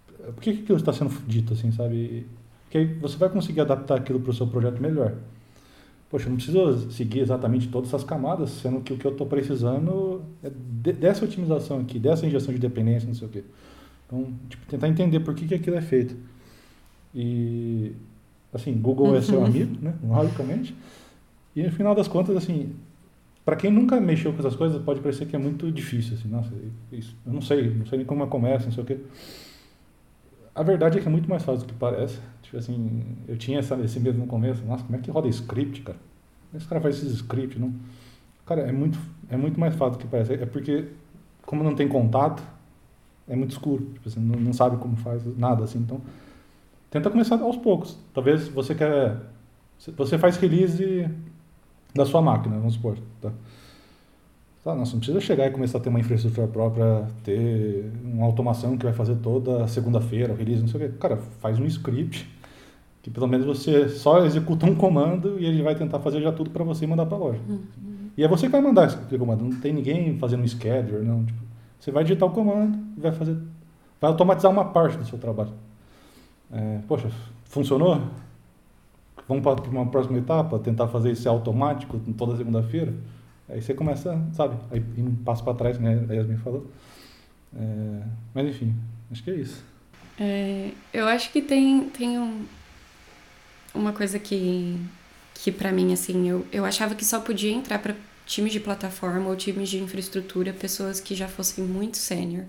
[0.08, 2.26] Por que que aquilo está sendo dito, assim, sabe?
[2.64, 5.14] Porque aí você vai conseguir adaptar aquilo para o seu projeto melhor
[6.10, 10.22] poxa, não preciso seguir exatamente todas essas camadas, sendo que o que eu estou precisando
[10.42, 13.44] é de, dessa otimização aqui, dessa injeção de dependência, não sei o quê.
[14.08, 16.16] Então, tipo, tentar entender por que, que aquilo é feito.
[17.14, 17.92] E,
[18.54, 19.16] assim, Google uhum.
[19.16, 19.46] é seu uhum.
[19.46, 19.94] amigo, né?
[20.04, 20.76] Logicamente.
[21.56, 22.74] E, no final das contas, assim,
[23.46, 26.52] para quem nunca mexeu com essas coisas, pode parecer que é muito difícil, assim, nossa,
[26.92, 29.00] isso, eu não sei, não sei nem como começa, não sei o quê.
[30.56, 32.18] A verdade é que é muito mais fácil do que parece.
[32.42, 34.64] Tipo assim, eu tinha essa, esse medo no começo.
[34.66, 35.98] Nossa, como é que roda script, cara?
[36.50, 37.74] Como esse cara faz esses scripts, não?
[38.46, 38.98] Cara, é muito,
[39.30, 40.34] é muito mais fácil do que parece.
[40.34, 40.88] É porque,
[41.46, 42.42] como não tem contato,
[43.28, 43.84] é muito escuro.
[43.96, 45.80] Tipo assim, não, não sabe como faz nada, assim.
[45.80, 46.00] Então,
[46.90, 47.98] tenta começar aos poucos.
[48.14, 49.18] Talvez você quer...
[49.98, 51.10] Você faz release
[51.96, 53.32] da sua máquina, vamos supor, tá?
[54.64, 58.76] Tá, não, não precisa chegar e começar a ter uma infraestrutura própria, ter uma automação
[58.76, 60.98] que vai fazer toda segunda-feira, o release, não sei o quê.
[61.00, 62.28] Cara, faz um script
[63.04, 66.50] que pelo menos você só executa um comando e ele vai tentar fazer já tudo
[66.50, 67.40] para você e mandar para a loja.
[67.48, 67.60] Uhum.
[68.18, 71.24] E é você que vai mandar esse comando, não tem ninguém fazendo um scheduler, não.
[71.24, 71.40] Tipo,
[71.80, 73.38] você vai digitar o comando e vai fazer,
[74.02, 75.52] vai automatizar uma parte do seu trabalho.
[76.52, 77.12] É, poxa,
[77.44, 78.02] funcionou?
[79.28, 82.94] Vamos para uma próxima etapa, tentar fazer isso automático toda segunda-feira?
[83.50, 86.06] Aí você começa, sabe, aí um passo para trás, né?
[86.10, 86.70] A Yasmin falou.
[87.56, 88.02] É,
[88.34, 88.76] mas enfim,
[89.12, 89.64] acho que é isso.
[90.20, 92.46] É, eu acho que tem, tem um,
[93.74, 94.80] uma coisa que,
[95.34, 97.96] que para mim, assim, eu, eu achava que só podia entrar para
[98.26, 102.46] times de plataforma ou times de infraestrutura pessoas que já fossem muito sênior.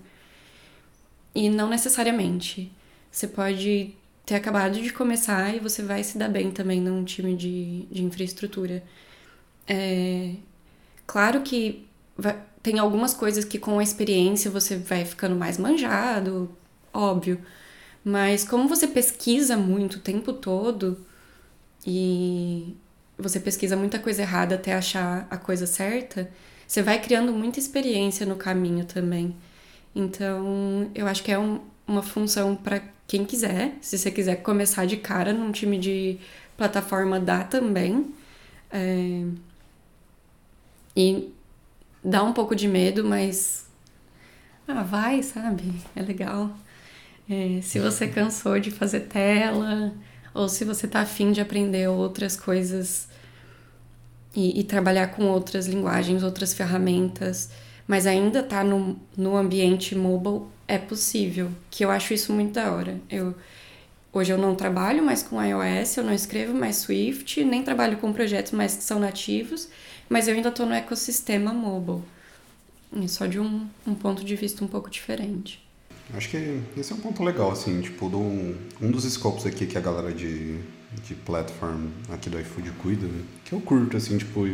[1.35, 2.71] E não necessariamente.
[3.11, 3.93] Você pode
[4.27, 8.03] ter acabado de começar e você vai se dar bem também num time de, de
[8.03, 8.83] infraestrutura.
[9.67, 10.35] É,
[11.07, 11.87] Claro que
[12.17, 16.49] vai, tem algumas coisas que com a experiência você vai ficando mais manjado,
[16.93, 17.41] óbvio.
[18.03, 21.05] Mas como você pesquisa muito o tempo todo
[21.85, 22.75] e
[23.17, 26.29] você pesquisa muita coisa errada até achar a coisa certa,
[26.67, 29.35] você vai criando muita experiência no caminho também.
[29.95, 33.77] Então, eu acho que é um, uma função para quem quiser.
[33.81, 36.19] Se você quiser começar de cara num time de
[36.57, 38.13] plataforma, dá também.
[38.71, 39.23] É...
[40.95, 41.31] E
[42.03, 43.65] dá um pouco de medo, mas.
[44.67, 45.63] Ah, vai, sabe?
[45.95, 46.51] É legal.
[47.29, 49.93] É, se você cansou de fazer tela,
[50.33, 53.07] ou se você tá afim de aprender outras coisas
[54.35, 57.49] e, e trabalhar com outras linguagens, outras ferramentas,
[57.87, 61.51] mas ainda tá no, no ambiente mobile, é possível.
[61.71, 62.99] Que eu acho isso muito da hora.
[63.09, 63.35] Eu,
[64.11, 68.11] hoje eu não trabalho mais com iOS, eu não escrevo mais Swift, nem trabalho com
[68.11, 69.69] projetos mais que são nativos,
[70.09, 72.03] mas eu ainda estou no ecossistema mobile.
[73.07, 75.61] Só de um, um ponto de vista um pouco diferente.
[76.13, 79.77] Acho que esse é um ponto legal, assim, tipo, do, um dos scopes aqui que
[79.77, 80.57] a galera de,
[81.03, 83.07] de platform aqui do iFood cuida,
[83.43, 84.47] que eu curto, assim, tipo,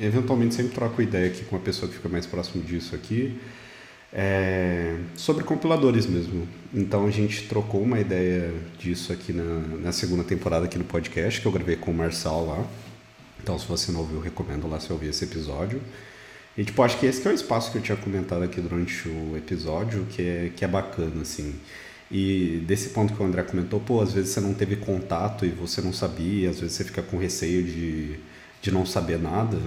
[0.00, 3.38] eventualmente sempre troco ideia aqui com uma pessoa que fica mais próximo disso aqui,
[4.18, 6.48] é, sobre compiladores mesmo.
[6.72, 11.38] Então a gente trocou uma ideia disso aqui na, na segunda temporada aqui no podcast,
[11.38, 12.66] que eu gravei com o Marçal lá.
[13.42, 15.82] Então se você não ouviu, recomendo lá você ouvir esse episódio.
[16.56, 19.06] E, tipo, acho que esse que é o espaço que eu tinha comentado aqui durante
[19.06, 21.54] o episódio, que é, que é bacana, assim.
[22.10, 25.50] E desse ponto que o André comentou, pô, às vezes você não teve contato e
[25.50, 28.18] você não sabia, às vezes você fica com receio de,
[28.62, 29.58] de não saber nada.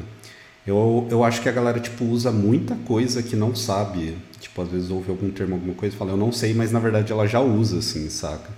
[0.66, 4.18] Eu, eu acho que a galera, tipo, usa muita coisa que não sabe.
[4.50, 6.80] Tipo, às vezes ouve algum termo, alguma coisa e fala, eu não sei, mas na
[6.80, 8.50] verdade ela já usa, assim, saca?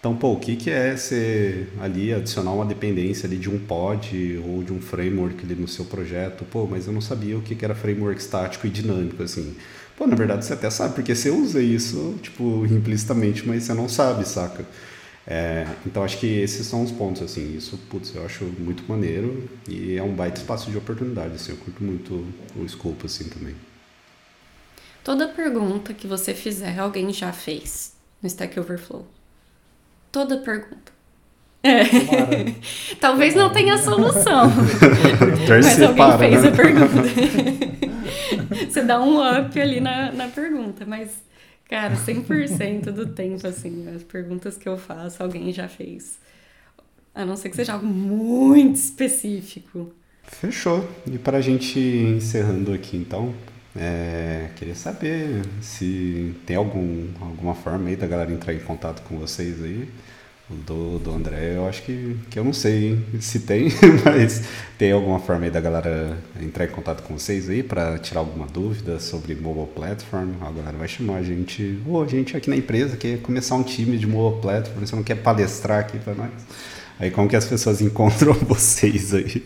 [0.00, 4.40] Então, pô, o que, que é você ali adicionar uma dependência ali de um pod
[4.46, 6.44] ou de um framework ali no seu projeto?
[6.44, 9.54] Pô, mas eu não sabia o que, que era framework estático e dinâmico, assim.
[9.96, 13.88] Pô, na verdade você até sabe, porque você usa isso, tipo, implicitamente, mas você não
[13.88, 14.66] sabe, saca?
[15.26, 19.48] É, então acho que esses são os pontos, assim, isso, putz, eu acho muito maneiro
[19.66, 22.26] e é um baita espaço de oportunidade, assim, eu curto muito
[22.56, 23.54] o escopo, assim, também.
[25.04, 29.06] Toda pergunta que você fizer, alguém já fez no Stack Overflow
[30.14, 30.94] toda pergunta.
[31.60, 31.82] É.
[33.00, 34.46] Talvez não tenha solução.
[35.48, 36.48] mas alguém para, fez né?
[36.48, 36.94] a pergunta.
[38.70, 41.10] Você dá um up ali na, na pergunta, mas,
[41.68, 46.18] cara, 100% do tempo, assim, as perguntas que eu faço, alguém já fez.
[47.12, 49.92] A não ser que seja algo muito específico.
[50.22, 50.88] Fechou.
[51.10, 53.34] E para a gente encerrando aqui, então,
[53.76, 59.18] é, queria saber se tem algum, alguma forma aí da galera entrar em contato com
[59.18, 59.88] vocês aí.
[60.66, 63.68] Do, do André, eu acho que, que eu não sei se tem,
[64.04, 64.42] mas
[64.76, 68.46] tem alguma forma aí da galera entrar em contato com vocês aí para tirar alguma
[68.46, 70.32] dúvida sobre mobile platform.
[70.42, 73.62] A galera vai chamar a gente, ou a gente aqui na empresa quer começar um
[73.62, 76.30] time de mobile platform, você não quer palestrar aqui para nós.
[77.00, 79.42] Aí como que as pessoas encontram vocês aí?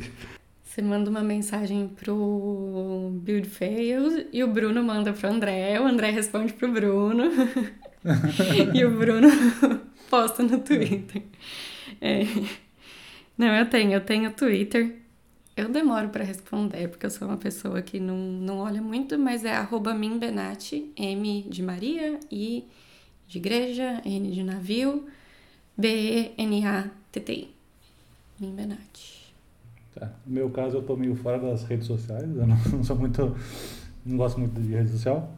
[0.78, 6.12] Você manda uma mensagem pro Build Fails e o Bruno manda pro André, o André
[6.12, 7.24] responde pro Bruno.
[8.72, 9.26] e o Bruno
[10.08, 11.24] posta no Twitter.
[12.00, 12.20] É.
[13.36, 14.94] Não, eu tenho, eu tenho Twitter.
[15.56, 19.44] Eu demoro para responder, porque eu sou uma pessoa que não, não olha muito, mas
[19.44, 22.64] é arroba minbenati, M de Maria, I
[23.26, 25.08] de igreja, N de navio,
[25.76, 27.48] B-E-N-A-T-T-I.
[28.38, 29.17] Minbenati.
[29.98, 30.12] Tá.
[30.24, 33.36] No meu caso, eu tô meio fora das redes sociais, eu não, não sou muito.
[34.06, 35.34] não gosto muito de rede social,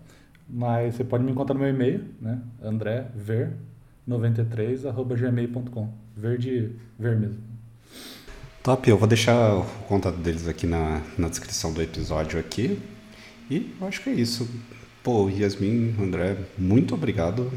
[0.47, 2.43] mas você pode me encontrar no meu e-mail, né?
[2.63, 3.55] André Ver,
[4.07, 5.89] 93@gmail.com.
[6.15, 7.39] Verde, ver mesmo.
[8.63, 12.79] Top, eu vou deixar o contato deles aqui na, na descrição do episódio aqui.
[13.51, 14.47] E eu acho que é isso.
[15.03, 17.51] Pô, Yasmin, André, muito obrigado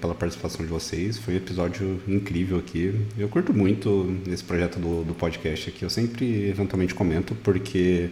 [0.00, 1.18] pela participação de vocês.
[1.18, 2.92] Foi um episódio incrível aqui.
[3.16, 5.84] Eu curto muito esse projeto do, do podcast aqui.
[5.84, 8.10] Eu sempre eventualmente comento porque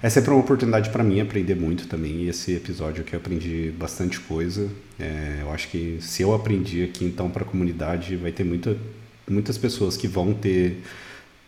[0.00, 2.22] é sempre uma oportunidade para mim aprender muito também.
[2.22, 4.70] E esse episódio aqui eu aprendi bastante coisa.
[4.96, 8.76] É, eu acho que se eu aprendi aqui, então, para a comunidade, vai ter muita,
[9.28, 10.80] muitas pessoas que vão ter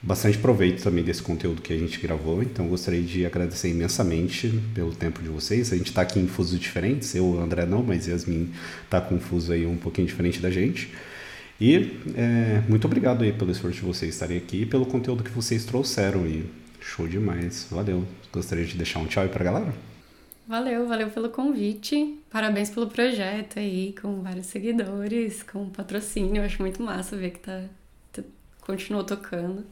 [0.03, 2.43] bastante proveito também desse conteúdo que a gente gravou.
[2.43, 5.73] Então, gostaria de agradecer imensamente pelo tempo de vocês.
[5.73, 7.15] A gente está aqui em fusos diferentes.
[7.15, 8.53] Eu, André, não, mas Yasmin
[8.85, 10.93] está com fuso aí um pouquinho diferente da gente.
[11.61, 15.31] E é, muito obrigado aí pelo esforço de vocês estarem aqui e pelo conteúdo que
[15.31, 16.27] vocês trouxeram.
[16.27, 16.45] E
[16.81, 17.69] show demais.
[17.71, 18.05] Valeu.
[18.33, 19.73] Gostaria de deixar um tchau aí pra galera?
[20.49, 22.19] Valeu, valeu pelo convite.
[22.29, 26.43] Parabéns pelo projeto aí, com vários seguidores, com patrocínio.
[26.43, 27.63] Acho muito massa ver que tá
[28.63, 29.65] continuou tocando.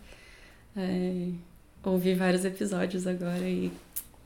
[0.77, 1.29] É,
[1.85, 3.73] ouvi vários episódios agora e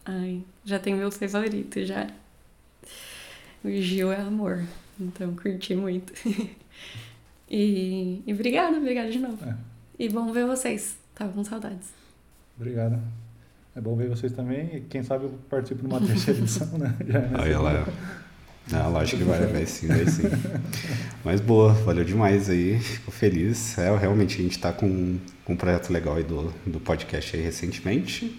[0.04, 2.08] ai, já tem meu favorito já.
[3.64, 4.62] O Gil é amor,
[5.00, 6.12] então curti muito.
[7.50, 9.44] e, e obrigada, obrigada de novo.
[9.44, 9.56] É.
[9.98, 10.96] E bom ver vocês.
[11.14, 11.88] Tava com saudades.
[12.56, 13.00] Obrigado.
[13.74, 14.76] É bom ver vocês também.
[14.76, 16.94] E quem sabe eu participo de uma terceira edição, né?
[17.06, 17.86] Já é Aí ela
[18.72, 20.24] Ah, lógico que vai, vai sim, vai sim.
[21.24, 23.78] Mas boa, valeu demais aí, fico feliz.
[23.78, 25.18] É, realmente a gente está com
[25.48, 28.38] um projeto legal aí do, do podcast aí recentemente.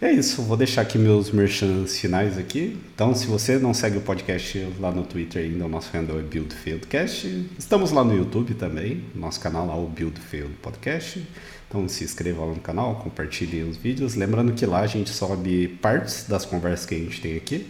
[0.00, 2.76] E é isso, vou deixar aqui meus merchants finais aqui.
[2.92, 6.22] Então, se você não segue o podcast lá no Twitter ainda, o nosso handle é
[6.22, 7.50] BuildFieldCast.
[7.56, 11.24] Estamos lá no YouTube também, nosso canal lá, o BuildField Podcast.
[11.72, 14.14] Então se inscreva lá no canal, compartilhe os vídeos.
[14.14, 17.66] Lembrando que lá a gente sobe partes das conversas que a gente tem aqui.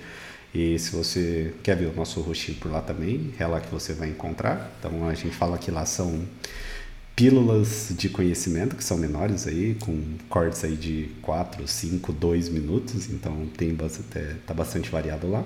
[0.52, 3.92] E se você quer ver o nosso rostinho por lá também, é lá que você
[3.92, 4.72] vai encontrar.
[4.78, 6.26] Então a gente fala que lá são
[7.14, 13.10] pílulas de conhecimento, que são menores aí, com cortes aí de 4, 5, 2 minutos.
[13.10, 15.44] Então tem bastante, é, tá bastante variado lá.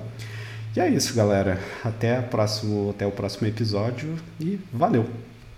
[0.74, 1.58] E é isso, galera.
[1.84, 5.25] Até, próximo, até o próximo episódio e valeu!